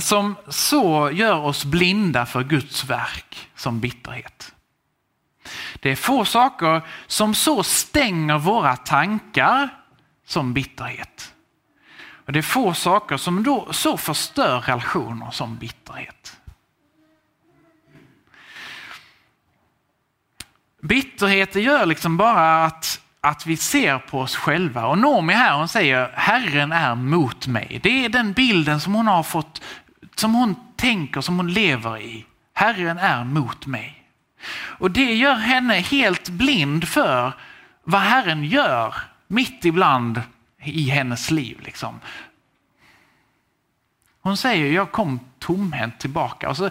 som 0.00 0.36
så 0.48 1.10
gör 1.10 1.36
oss 1.36 1.64
blinda 1.64 2.26
för 2.26 2.44
Guds 2.44 2.84
verk 2.84 3.48
som 3.54 3.80
bitterhet. 3.80 4.54
Det 5.80 5.90
är 5.90 5.96
få 5.96 6.24
saker 6.24 6.82
som 7.06 7.34
så 7.34 7.62
stänger 7.62 8.38
våra 8.38 8.76
tankar 8.76 9.68
som 10.26 10.54
bitterhet. 10.54 11.34
Och 12.28 12.32
Det 12.32 12.38
är 12.38 12.42
få 12.42 12.74
saker 12.74 13.16
som 13.16 13.42
då 13.42 13.72
så 13.72 13.96
förstör 13.96 14.60
relationer 14.60 15.30
som 15.30 15.56
bitterhet. 15.56 16.36
Bitterhet 20.82 21.54
gör 21.54 21.86
liksom 21.86 22.16
bara 22.16 22.64
att, 22.64 23.00
att 23.20 23.46
vi 23.46 23.56
ser 23.56 23.98
på 23.98 24.20
oss 24.20 24.36
själva. 24.36 24.86
Och 24.86 24.98
Noomi 24.98 25.32
här 25.32 25.56
hon 25.56 25.68
säger 25.68 26.10
Herren 26.14 26.72
är 26.72 26.94
mot 26.94 27.46
mig. 27.46 27.80
Det 27.82 28.04
är 28.04 28.08
den 28.08 28.32
bilden 28.32 28.80
som 28.80 28.94
hon 28.94 29.06
har 29.06 29.22
fått, 29.22 29.62
som 30.18 30.34
hon 30.34 30.54
tänker, 30.76 31.20
som 31.20 31.36
hon 31.36 31.52
lever 31.52 31.98
i. 31.98 32.26
Herren 32.52 32.98
är 32.98 33.24
mot 33.24 33.66
mig. 33.66 34.04
Och 34.52 34.90
det 34.90 35.14
gör 35.14 35.34
henne 35.34 35.74
helt 35.74 36.28
blind 36.28 36.88
för 36.88 37.32
vad 37.84 38.00
Herren 38.00 38.44
gör 38.44 38.94
mitt 39.26 39.64
ibland 39.64 40.22
i 40.62 40.90
hennes 40.90 41.30
liv. 41.30 41.60
Liksom. 41.60 42.00
Hon 44.20 44.36
säger 44.36 44.72
jag 44.72 44.92
kom 44.92 45.20
tomhänt 45.38 45.98
tillbaka. 45.98 46.48
Och 46.48 46.56
så, 46.56 46.70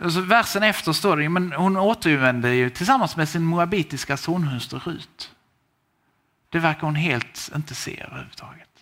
och 0.00 0.12
så 0.12 0.20
versen 0.20 0.62
efter 0.62 0.92
står 0.92 1.16
det 1.16 1.28
men 1.28 1.52
hon 1.52 1.76
återvände 1.76 2.54
ju 2.54 2.70
tillsammans 2.70 3.16
med 3.16 3.28
sin 3.28 3.44
moabitiska 3.44 4.16
sonhustru 4.16 4.78
Rut. 4.78 5.30
Det 6.48 6.58
verkar 6.58 6.80
hon 6.80 6.94
helt 6.94 7.50
inte 7.56 7.74
se 7.74 8.00
överhuvudtaget. 8.00 8.73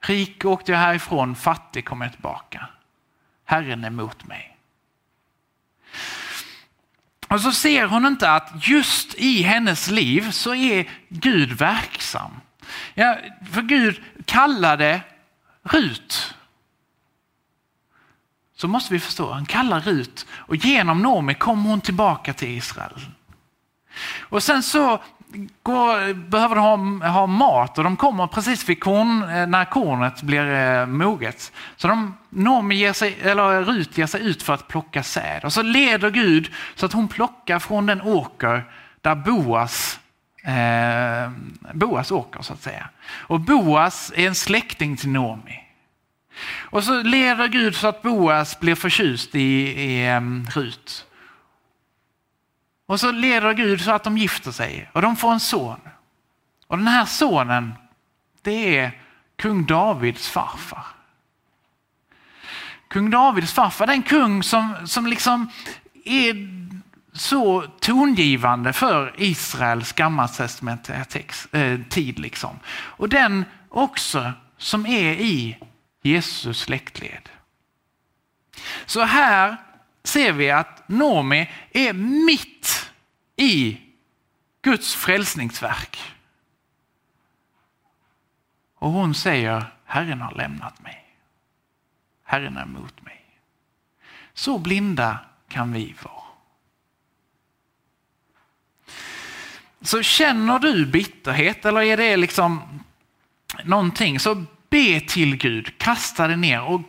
Rik 0.00 0.44
åkte 0.44 0.72
jag 0.72 0.78
härifrån, 0.78 1.36
fattig 1.36 1.84
kom 1.84 2.00
jag 2.00 2.12
tillbaka. 2.12 2.68
Herren 3.44 3.84
är 3.84 3.90
mot 3.90 4.26
mig. 4.26 4.56
Och 7.28 7.40
så 7.40 7.52
ser 7.52 7.86
hon 7.86 8.06
inte 8.06 8.30
att 8.30 8.68
just 8.68 9.14
i 9.14 9.42
hennes 9.42 9.90
liv 9.90 10.30
så 10.30 10.54
är 10.54 10.90
Gud 11.08 11.52
verksam. 11.52 12.40
Ja, 12.94 13.18
för 13.52 13.62
Gud 13.62 14.02
kallade 14.24 15.00
Rut. 15.62 16.34
Så 18.56 18.68
måste 18.68 18.92
vi 18.92 19.00
förstå, 19.00 19.32
han 19.32 19.46
kallar 19.46 19.80
Rut 19.80 20.26
och 20.32 20.56
genom 20.56 21.02
Nomi 21.02 21.34
kommer 21.34 21.70
hon 21.70 21.80
tillbaka 21.80 22.32
till 22.32 22.48
Israel. 22.48 23.06
Och 24.20 24.42
sen 24.42 24.62
så 24.62 25.02
går, 25.62 26.14
behöver 26.14 26.54
de 26.56 27.02
ha, 27.02 27.08
ha, 27.08 27.26
mat 27.26 27.78
och 27.78 27.84
de 27.84 27.96
kommer 27.96 28.26
precis 28.26 28.68
vid 28.68 28.80
korn, 28.80 29.22
eh, 29.22 29.46
när 29.46 29.64
kornet 29.64 30.22
blir 30.22 30.54
eh, 30.54 30.86
moget. 30.86 31.52
Så 31.76 31.88
de, 31.88 32.16
Nomi 32.28 32.74
ger 32.74 32.92
sig, 32.92 33.16
eller 33.22 33.62
Rut 33.62 33.98
ger 33.98 34.06
sig 34.06 34.26
ut 34.26 34.42
för 34.42 34.54
att 34.54 34.68
plocka 34.68 35.02
säd 35.02 35.44
och 35.44 35.52
så 35.52 35.62
leder 35.62 36.10
Gud 36.10 36.52
så 36.74 36.86
att 36.86 36.92
hon 36.92 37.08
plockar 37.08 37.58
från 37.58 37.86
den 37.86 38.02
åker 38.02 38.64
där 39.00 39.14
Boas 39.14 40.00
eh, 40.44 41.30
Boas 41.72 42.10
åker 42.10 42.42
så 42.42 42.52
att 42.52 42.62
säga. 42.62 42.88
Och 43.10 43.40
Boas 43.40 44.12
är 44.16 44.26
en 44.26 44.34
släkting 44.34 44.96
till 44.96 45.10
Nomi. 45.10 45.60
Och 46.60 46.84
så 46.84 47.02
leder 47.02 47.48
Gud 47.48 47.76
så 47.76 47.88
att 47.88 48.02
Boas 48.02 48.60
blir 48.60 48.74
förtjust 48.74 49.34
i, 49.34 49.40
i 49.82 50.16
um, 50.16 50.46
Rut. 50.54 51.06
Och 52.90 53.00
så 53.00 53.12
leder 53.12 53.54
Gud 53.54 53.80
så 53.80 53.90
att 53.90 54.04
de 54.04 54.18
gifter 54.18 54.50
sig 54.50 54.90
och 54.92 55.02
de 55.02 55.16
får 55.16 55.32
en 55.32 55.40
son. 55.40 55.80
Och 56.66 56.78
den 56.78 56.88
här 56.88 57.04
sonen, 57.04 57.72
det 58.42 58.78
är 58.78 59.00
kung 59.36 59.66
Davids 59.66 60.28
farfar. 60.28 60.86
Kung 62.88 63.10
Davids 63.10 63.52
farfar, 63.52 63.86
den 63.86 64.02
kung 64.02 64.42
som, 64.42 64.74
som 64.84 65.06
liksom 65.06 65.50
är 66.04 66.34
så 67.12 67.62
tongivande 67.80 68.72
för 68.72 69.14
Israels 69.16 69.92
gammaltestamentliga 69.92 71.04
äh, 71.52 71.80
tid. 71.88 72.18
Liksom. 72.18 72.58
Och 72.70 73.08
den 73.08 73.44
också 73.68 74.32
som 74.58 74.86
är 74.86 75.12
i 75.12 75.58
Jesus 76.02 76.60
släktled. 76.60 77.28
Så 78.86 79.04
här 79.04 79.56
ser 80.02 80.32
vi 80.32 80.50
att 80.50 80.88
Nomi 80.88 81.50
är 81.70 81.92
mitt 82.26 82.90
i 83.36 83.80
Guds 84.62 84.94
frälsningsverk. 84.94 85.98
Och 88.74 88.90
hon 88.90 89.14
säger 89.14 89.64
Herren 89.84 90.20
har 90.20 90.34
lämnat 90.34 90.82
mig. 90.82 91.16
Herren 92.24 92.56
är 92.56 92.62
emot 92.62 93.02
mig. 93.02 93.24
Så 94.34 94.58
blinda 94.58 95.18
kan 95.48 95.72
vi 95.72 95.94
vara. 96.02 96.14
Så 99.80 100.02
känner 100.02 100.58
du 100.58 100.86
bitterhet 100.86 101.64
eller 101.64 101.82
är 101.82 101.96
det 101.96 102.16
liksom 102.16 102.80
någonting 103.64 104.20
så 104.20 104.44
be 104.68 105.00
till 105.00 105.36
Gud, 105.36 105.78
kasta 105.78 106.28
det 106.28 106.36
ner 106.36 106.62
och 106.62 106.80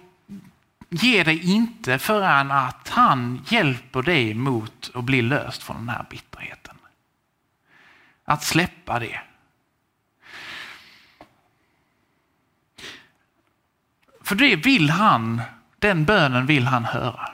ge 0.93 1.23
dig 1.23 1.51
inte 1.51 1.99
förrän 1.99 2.51
att 2.51 2.89
han 2.89 3.45
hjälper 3.47 4.01
dig 4.01 4.33
mot 4.33 4.91
att 4.93 5.03
bli 5.03 5.21
löst 5.21 5.63
från 5.63 5.77
den 5.77 5.89
här 5.89 6.05
bitterheten. 6.09 6.75
Att 8.25 8.43
släppa 8.43 8.99
det. 8.99 9.21
För 14.23 14.35
det 14.35 14.55
vill 14.55 14.89
han, 14.89 15.41
den 15.79 16.05
bönen 16.05 16.45
vill 16.45 16.65
han 16.65 16.85
höra. 16.85 17.29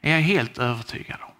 Är 0.00 0.12
jag 0.12 0.20
helt 0.20 0.58
övertygad 0.58 1.18
om. 1.22 1.32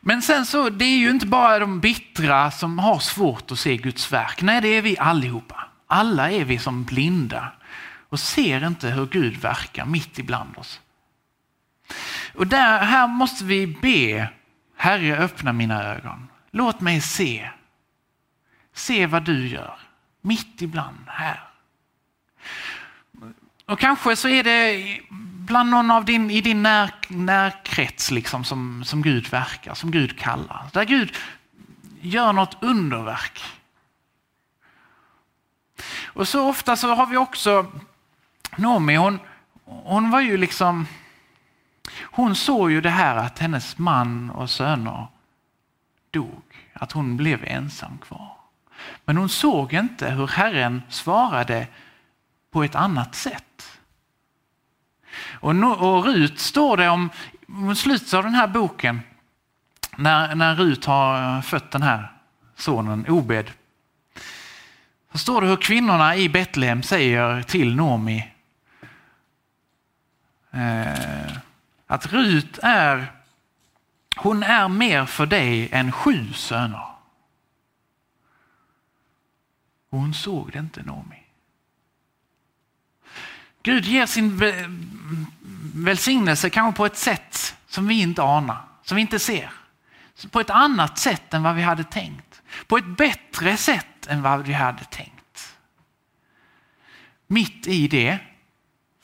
Men 0.00 0.22
sen 0.22 0.46
så, 0.46 0.70
det 0.70 0.84
är 0.84 0.98
ju 0.98 1.10
inte 1.10 1.26
bara 1.26 1.58
de 1.58 1.80
bittra 1.80 2.50
som 2.50 2.78
har 2.78 2.98
svårt 2.98 3.50
att 3.50 3.58
se 3.58 3.76
Guds 3.76 4.12
verk. 4.12 4.42
Nej, 4.42 4.60
det 4.60 4.68
är 4.68 4.82
vi 4.82 4.98
allihopa. 4.98 5.68
Alla 5.86 6.30
är 6.30 6.44
vi 6.44 6.58
som 6.58 6.84
blinda 6.84 7.52
och 8.10 8.20
ser 8.20 8.66
inte 8.66 8.88
hur 8.88 9.06
Gud 9.06 9.36
verkar 9.36 9.84
mitt 9.84 10.18
ibland 10.18 10.58
oss. 10.58 10.80
Och 12.34 12.46
där, 12.46 12.78
här 12.78 13.06
måste 13.06 13.44
vi 13.44 13.66
be, 13.66 14.28
Herre 14.76 15.16
öppna 15.16 15.52
mina 15.52 15.84
ögon. 15.84 16.28
Låt 16.50 16.80
mig 16.80 17.00
se. 17.00 17.50
Se 18.74 19.06
vad 19.06 19.22
du 19.22 19.48
gör, 19.48 19.78
mitt 20.20 20.62
ibland 20.62 21.04
här. 21.06 21.40
Och 23.66 23.78
kanske 23.78 24.16
så 24.16 24.28
är 24.28 24.44
det 24.44 25.00
bland 25.46 25.70
någon 25.70 25.90
av 25.90 26.04
din, 26.04 26.30
i 26.30 26.40
din 26.40 26.62
när, 26.62 26.90
närkrets 27.08 28.10
liksom, 28.10 28.44
som, 28.44 28.84
som 28.84 29.02
Gud 29.02 29.28
verkar, 29.28 29.74
som 29.74 29.90
Gud 29.90 30.18
kallar. 30.18 30.66
Där 30.72 30.84
Gud 30.84 31.16
gör 32.00 32.32
något 32.32 32.56
underverk. 32.60 33.42
Och 36.04 36.28
så 36.28 36.48
ofta 36.48 36.76
så 36.76 36.94
har 36.94 37.06
vi 37.06 37.16
också 37.16 37.72
Noomi 38.56 38.96
hon, 38.96 39.18
hon 39.64 40.10
var 40.10 40.20
ju 40.20 40.36
liksom, 40.36 40.86
hon 42.00 42.34
såg 42.34 42.70
ju 42.70 42.80
det 42.80 42.90
här 42.90 43.16
att 43.16 43.38
hennes 43.38 43.78
man 43.78 44.30
och 44.30 44.50
söner 44.50 45.06
dog, 46.10 46.42
att 46.72 46.92
hon 46.92 47.16
blev 47.16 47.44
ensam 47.44 47.98
kvar. 47.98 48.36
Men 49.04 49.16
hon 49.16 49.28
såg 49.28 49.72
inte 49.72 50.10
hur 50.10 50.26
Herren 50.26 50.82
svarade 50.88 51.66
på 52.50 52.64
ett 52.64 52.74
annat 52.74 53.14
sätt. 53.14 53.80
Och, 55.40 55.50
och 55.80 56.04
Rut 56.04 56.38
står 56.38 56.76
det 56.76 56.88
om, 56.88 57.10
mot 57.46 57.78
slutet 57.78 58.14
av 58.14 58.24
den 58.24 58.34
här 58.34 58.46
boken, 58.46 59.00
när, 59.96 60.34
när 60.34 60.54
Rut 60.54 60.84
har 60.84 61.42
fött 61.42 61.70
den 61.70 61.82
här 61.82 62.12
sonen 62.56 63.06
Obed. 63.08 63.50
Så 65.12 65.18
står 65.18 65.40
det 65.40 65.46
hur 65.46 65.56
kvinnorna 65.56 66.16
i 66.16 66.28
Betlehem 66.28 66.82
säger 66.82 67.42
till 67.42 67.76
Nomi 67.76 68.32
eh, 70.50 71.36
att 71.86 72.06
Rut 72.06 72.58
är, 72.62 73.12
hon 74.16 74.42
är 74.42 74.68
mer 74.68 75.06
för 75.06 75.26
dig 75.26 75.68
än 75.72 75.92
sju 75.92 76.32
söner. 76.32 76.86
Och 79.90 79.98
hon 79.98 80.14
såg 80.14 80.52
det 80.52 80.58
inte 80.58 80.82
Nomi. 80.82 81.22
Gud 83.62 83.84
ger 83.84 84.06
sin 84.06 84.40
välsignelse 85.74 86.50
kanske 86.50 86.76
på 86.76 86.86
ett 86.86 86.96
sätt 86.96 87.56
som 87.66 87.86
vi 87.86 88.00
inte 88.00 88.22
anar, 88.22 88.58
som 88.82 88.94
vi 88.96 89.00
inte 89.00 89.18
ser. 89.18 89.52
På 90.30 90.40
ett 90.40 90.50
annat 90.50 90.98
sätt 90.98 91.34
än 91.34 91.42
vad 91.42 91.54
vi 91.54 91.62
hade 91.62 91.84
tänkt. 91.84 92.42
På 92.66 92.78
ett 92.78 92.96
bättre 92.96 93.56
sätt 93.56 94.06
än 94.06 94.22
vad 94.22 94.46
vi 94.46 94.52
hade 94.52 94.84
tänkt. 94.84 95.56
Mitt 97.26 97.66
i 97.66 97.88
det 97.88 98.18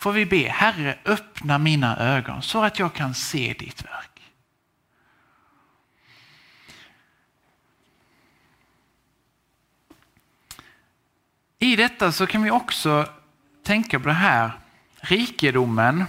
får 0.07 0.12
vi 0.12 0.27
be, 0.27 0.49
Herre 0.49 0.99
öppna 1.05 1.59
mina 1.59 1.97
ögon 1.97 2.42
så 2.42 2.64
att 2.64 2.79
jag 2.79 2.95
kan 2.95 3.14
se 3.14 3.55
ditt 3.59 3.85
verk. 3.85 4.33
I 11.59 11.77
detta 11.77 12.12
så 12.12 12.27
kan 12.27 12.42
vi 12.42 12.51
också 12.51 13.09
tänka 13.62 14.01
på 14.01 14.09
det 14.09 14.14
här 14.14 14.51
rikedomen. 15.01 16.05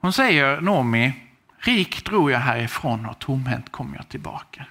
Hon 0.00 0.12
säger, 0.12 0.60
Nomi, 0.60 1.12
rik 1.58 2.04
drog 2.04 2.30
jag 2.30 2.38
härifrån 2.38 3.06
och 3.06 3.18
tomhänt 3.18 3.72
kom 3.72 3.94
jag 3.94 4.08
tillbaka. 4.08 4.66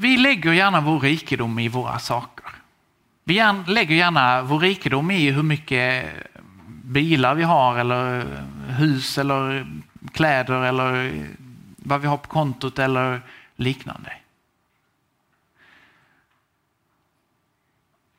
Vi 0.00 0.16
lägger 0.16 0.52
gärna 0.52 0.80
vår 0.80 1.00
rikedom 1.00 1.58
i 1.58 1.68
våra 1.68 1.98
saker. 1.98 2.46
Vi 3.24 3.42
lägger 3.66 3.94
gärna 3.94 4.42
vår 4.42 4.58
rikedom 4.60 5.10
i 5.10 5.30
hur 5.30 5.42
mycket 5.42 6.04
eh, 6.04 6.42
bilar 6.82 7.34
vi 7.34 7.42
har 7.42 7.78
eller 7.78 8.20
eh, 8.20 8.74
hus 8.74 9.18
eller 9.18 9.66
kläder 10.12 10.64
eller 10.64 11.06
eh, 11.06 11.24
vad 11.76 12.00
vi 12.00 12.06
har 12.06 12.16
på 12.16 12.28
kontot 12.28 12.78
eller 12.78 13.20
liknande. 13.56 14.12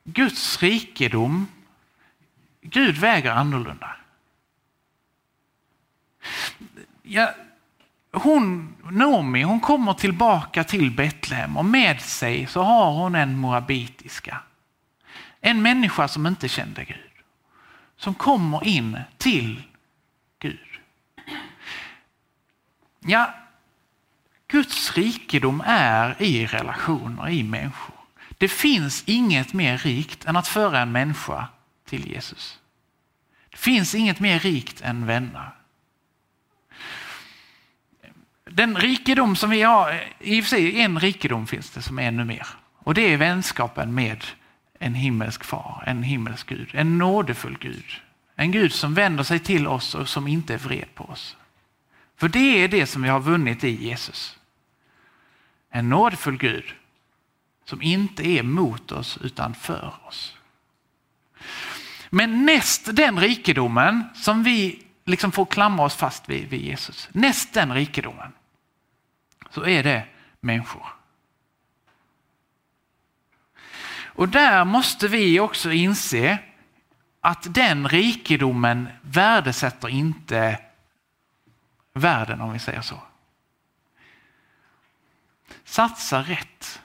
Guds 0.04 0.62
rikedom, 0.62 1.46
Gud 2.60 2.96
väger 2.96 3.30
annorlunda. 3.30 3.96
Jag 7.02 7.28
hon, 8.12 8.74
Nomi, 8.90 9.42
hon 9.42 9.60
kommer 9.60 9.94
tillbaka 9.94 10.64
till 10.64 10.90
Betlehem 10.90 11.56
och 11.56 11.64
med 11.64 12.00
sig 12.00 12.46
så 12.46 12.62
har 12.62 12.92
hon 12.92 13.14
en 13.14 13.38
moabitiska. 13.38 14.42
En 15.40 15.62
människa 15.62 16.08
som 16.08 16.26
inte 16.26 16.48
kände 16.48 16.84
Gud. 16.84 16.96
Som 17.96 18.14
kommer 18.14 18.66
in 18.66 18.98
till 19.18 19.62
Gud. 20.38 20.58
Ja, 23.00 23.34
Guds 24.48 24.96
rikedom 24.96 25.62
är 25.66 26.22
i 26.22 26.46
relationer, 26.46 27.28
i 27.28 27.42
människor. 27.42 27.94
Det 28.38 28.48
finns 28.48 29.02
inget 29.06 29.52
mer 29.52 29.78
rikt 29.78 30.24
än 30.24 30.36
att 30.36 30.48
föra 30.48 30.80
en 30.80 30.92
människa 30.92 31.48
till 31.84 32.08
Jesus. 32.08 32.58
Det 33.50 33.56
finns 33.56 33.94
inget 33.94 34.20
mer 34.20 34.38
rikt 34.38 34.80
än 34.80 35.06
vänner. 35.06 35.59
Den 38.52 38.76
rikedom 38.76 39.36
som 39.36 39.50
vi 39.50 39.62
har, 39.62 40.04
i 40.18 40.40
och 40.40 40.44
för 40.44 40.48
sig 40.48 40.80
en 40.80 41.00
rikedom 41.00 41.46
finns 41.46 41.70
det 41.70 41.82
som 41.82 41.98
är 41.98 42.02
ännu 42.02 42.24
mer. 42.24 42.46
Och 42.78 42.94
det 42.94 43.12
är 43.12 43.16
vänskapen 43.16 43.94
med 43.94 44.24
en 44.78 44.94
himmelsk 44.94 45.44
far, 45.44 45.84
en 45.86 46.02
himmelsk 46.02 46.48
Gud, 46.48 46.70
en 46.72 46.98
nådefull 46.98 47.58
Gud. 47.60 47.84
En 48.36 48.52
Gud 48.52 48.72
som 48.72 48.94
vänder 48.94 49.24
sig 49.24 49.38
till 49.38 49.66
oss 49.66 49.94
och 49.94 50.08
som 50.08 50.28
inte 50.28 50.54
är 50.54 50.58
vred 50.58 50.94
på 50.94 51.04
oss. 51.04 51.36
För 52.16 52.28
det 52.28 52.64
är 52.64 52.68
det 52.68 52.86
som 52.86 53.02
vi 53.02 53.08
har 53.08 53.20
vunnit 53.20 53.64
i 53.64 53.84
Jesus. 53.84 54.38
En 55.70 55.88
nådefull 55.88 56.38
Gud 56.38 56.74
som 57.64 57.82
inte 57.82 58.28
är 58.28 58.42
mot 58.42 58.92
oss 58.92 59.18
utan 59.22 59.54
för 59.54 59.94
oss. 60.06 60.36
Men 62.10 62.46
näst 62.46 62.96
den 62.96 63.20
rikedomen 63.20 64.04
som 64.14 64.42
vi 64.42 64.82
liksom 65.04 65.32
får 65.32 65.46
klamra 65.46 65.84
oss 65.84 65.96
fast 65.96 66.28
vid, 66.28 66.48
vid 66.48 66.60
Jesus, 66.60 67.08
näst 67.12 67.54
den 67.54 67.74
rikedomen 67.74 68.32
så 69.50 69.66
är 69.66 69.82
det 69.82 70.04
människor. 70.40 70.86
Och 74.02 74.28
där 74.28 74.64
måste 74.64 75.08
vi 75.08 75.40
också 75.40 75.72
inse 75.72 76.38
att 77.20 77.54
den 77.54 77.88
rikedomen 77.88 78.88
värdesätter 79.02 79.88
inte 79.88 80.58
världen 81.92 82.40
om 82.40 82.52
vi 82.52 82.58
säger 82.58 82.80
så. 82.80 83.02
Satsa 85.64 86.22
rätt. 86.22 86.82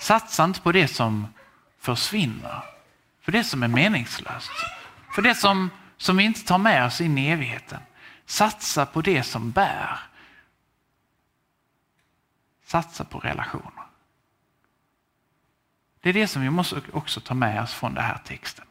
Satsa 0.00 0.44
inte 0.44 0.60
på 0.60 0.72
det 0.72 0.88
som 0.88 1.34
försvinner, 1.78 2.62
för 3.20 3.32
det 3.32 3.44
som 3.44 3.62
är 3.62 3.68
meningslöst. 3.68 4.50
För 5.14 5.22
det 5.22 5.34
som, 5.34 5.70
som 5.96 6.16
vi 6.16 6.24
inte 6.24 6.44
tar 6.44 6.58
med 6.58 6.86
oss 6.86 7.00
in 7.00 7.18
i 7.18 7.28
evigheten. 7.28 7.80
Satsa 8.26 8.86
på 8.86 9.00
det 9.00 9.22
som 9.22 9.50
bär. 9.50 9.98
Satsa 12.68 13.04
på 13.04 13.18
relationer. 13.18 13.86
Det 16.00 16.08
är 16.08 16.12
det 16.12 16.26
som 16.26 16.42
vi 16.42 16.50
måste 16.50 16.82
också 16.92 17.20
ta 17.20 17.34
med 17.34 17.62
oss 17.62 17.74
från 17.74 17.94
den 17.94 18.04
här 18.04 18.18
texten. 18.24 18.64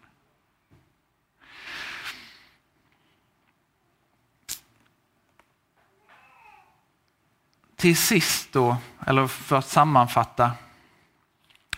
Till 7.76 7.98
sist 7.98 8.54
då, 8.54 8.78
eller 9.08 9.28
för 9.28 9.56
att 9.56 9.68
sammanfatta. 9.68 10.52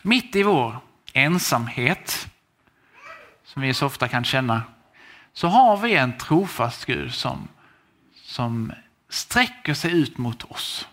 Mitt 0.02 0.36
i 0.36 0.44
vår 0.44 0.80
ensamhet, 1.14 2.28
som 3.44 3.62
vi 3.62 3.74
så 3.74 3.86
ofta 3.86 4.08
kan 4.08 4.24
känna, 4.24 4.64
så 5.34 5.48
har 5.48 5.78
vi 5.78 5.96
en 5.96 6.18
trofast 6.18 6.86
Gud 6.86 7.14
som, 7.14 7.48
som 8.14 8.74
sträcker 9.10 9.74
sig 9.74 9.92
ut 9.92 10.18
mot 10.18 10.44
oss. 10.44 10.88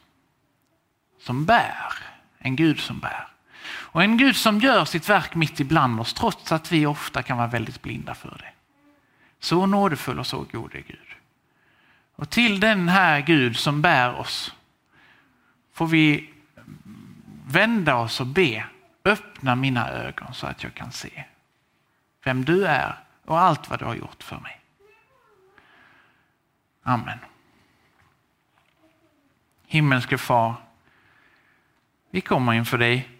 Som 1.27 1.45
bär, 1.45 1.93
en 2.39 2.57
Gud 2.57 2.81
som 2.81 3.01
bär. 3.01 3.29
Och 3.67 4.03
en 4.03 4.17
Gud 4.17 4.37
som 4.37 4.61
gör 4.61 4.85
sitt 4.85 5.09
verk 5.09 5.35
mitt 5.35 5.61
ibland 5.61 6.01
oss 6.01 6.15
trots 6.15 6.53
att 6.53 6.73
vi 6.73 6.87
ofta 6.87 7.23
kan 7.23 7.37
vara 7.37 7.47
väldigt 7.47 7.83
blinda 7.83 8.15
för 8.15 8.39
det. 8.39 8.53
Så 9.41 9.67
nådefull 9.67 10.19
och 10.19 10.27
så 10.27 10.47
god 10.53 10.75
är 10.75 10.81
Gud. 10.81 11.17
Och 12.17 12.31
till 12.31 12.61
den 12.61 12.89
här 12.89 13.21
Gud 13.21 13.57
som 13.57 13.83
bär 13.83 14.15
oss 14.15 14.55
får 15.73 15.87
vi 15.87 16.31
vända 17.47 17.97
oss 17.97 18.21
och 18.21 18.27
be. 18.27 18.65
Öppna 19.05 19.55
mina 19.55 19.91
ögon 19.91 20.35
så 20.35 20.47
att 20.47 20.63
jag 20.63 20.75
kan 20.75 20.93
se 20.93 21.25
vem 22.25 22.45
du 22.45 22.67
är 22.67 22.99
och 23.25 23.39
allt 23.39 23.71
vad 23.71 23.79
du 23.79 23.85
har 23.85 23.95
gjort 23.95 24.23
för 24.23 24.39
mig. 24.39 24.61
Amen. 26.83 27.19
Himmelske 29.67 30.19
far, 30.19 30.66
vi 32.11 32.21
kommer 32.21 32.53
inför 32.53 32.79
dig 32.79 33.17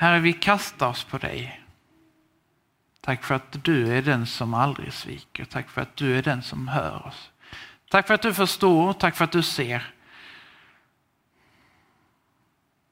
Herre, 0.00 0.18
vi 0.18 0.32
kastar 0.32 0.88
oss 0.88 1.04
på 1.04 1.18
dig. 1.18 1.60
Tack 3.00 3.24
för 3.24 3.34
att 3.34 3.64
du 3.64 3.96
är 3.96 4.02
den 4.02 4.26
som 4.26 4.54
aldrig 4.54 4.92
sviker. 4.92 5.44
Tack 5.44 5.68
för 5.68 5.80
att 5.80 5.96
du 5.96 6.18
är 6.18 6.22
den 6.22 6.42
som 6.42 6.68
hör 6.68 7.06
oss. 7.06 7.30
Tack 7.90 8.06
för 8.06 8.14
att 8.14 8.22
du 8.22 8.34
förstår. 8.34 8.92
Tack 8.92 9.16
för 9.16 9.24
att 9.24 9.32
du 9.32 9.42
ser. 9.42 9.94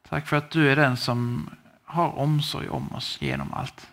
Tack 0.08 0.26
för 0.26 0.36
att 0.36 0.50
du 0.50 0.70
är 0.72 0.76
den 0.76 0.96
som 0.96 1.50
har 1.84 2.18
omsorg 2.18 2.68
om 2.68 2.92
oss 2.92 3.18
genom 3.20 3.54
allt. 3.54 3.90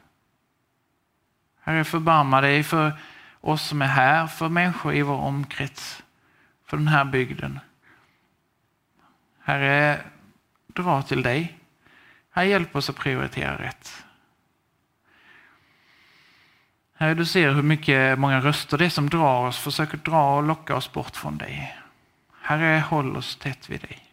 Herre, 1.62 1.84
förbarma 1.84 2.42
dig 2.42 2.64
för 2.64 3.00
oss 3.42 3.68
som 3.68 3.82
är 3.82 3.88
här, 3.88 4.28
för 4.28 4.50
människor 4.50 4.94
i 4.94 5.02
vår 5.02 5.18
omkrets, 5.18 6.04
för 6.66 6.78
den 6.78 6.88
här 6.88 7.06
bygden. 7.06 7.60
Herre, 9.40 10.02
dra 10.76 11.02
till 11.02 11.22
dig. 11.22 11.58
Här 12.32 12.44
hjälp 12.44 12.76
oss 12.76 12.90
att 12.90 12.96
prioritera 12.96 13.58
rätt. 13.62 14.06
Herre, 16.98 17.14
du 17.14 17.26
ser 17.26 17.52
hur 17.52 17.62
mycket, 17.62 18.20
många 18.20 18.40
röster 18.42 18.78
det 18.78 18.86
är 18.86 18.90
som 18.90 19.10
drar 19.10 19.48
oss, 19.48 19.58
försöker 19.58 19.98
dra 19.98 20.36
och 20.36 20.44
locka 20.44 20.76
oss 20.76 20.92
bort 20.92 21.16
från 21.16 21.38
dig. 21.38 21.78
Herre, 22.42 22.80
håll 22.80 23.18
oss 23.18 23.36
tätt 23.36 23.70
vid 23.70 23.82
dig. 23.82 24.06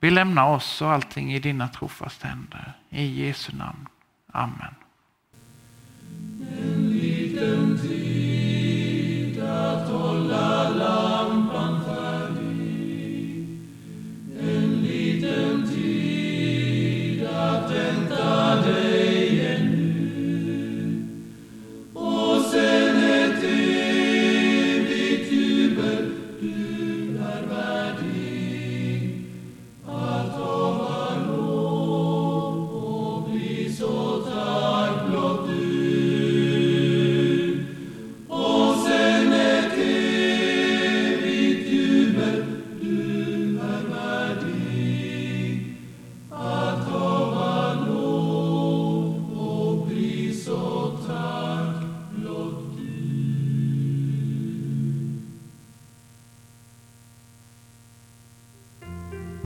Vi 0.00 0.10
lämnar 0.10 0.48
oss 0.48 0.82
och 0.82 0.92
allting 0.92 1.34
i 1.34 1.38
dina 1.38 1.68
trofasta 1.68 2.28
händer. 2.28 2.72
I 2.88 3.26
Jesu 3.26 3.56
namn. 3.56 3.88
Amen. 4.32 4.74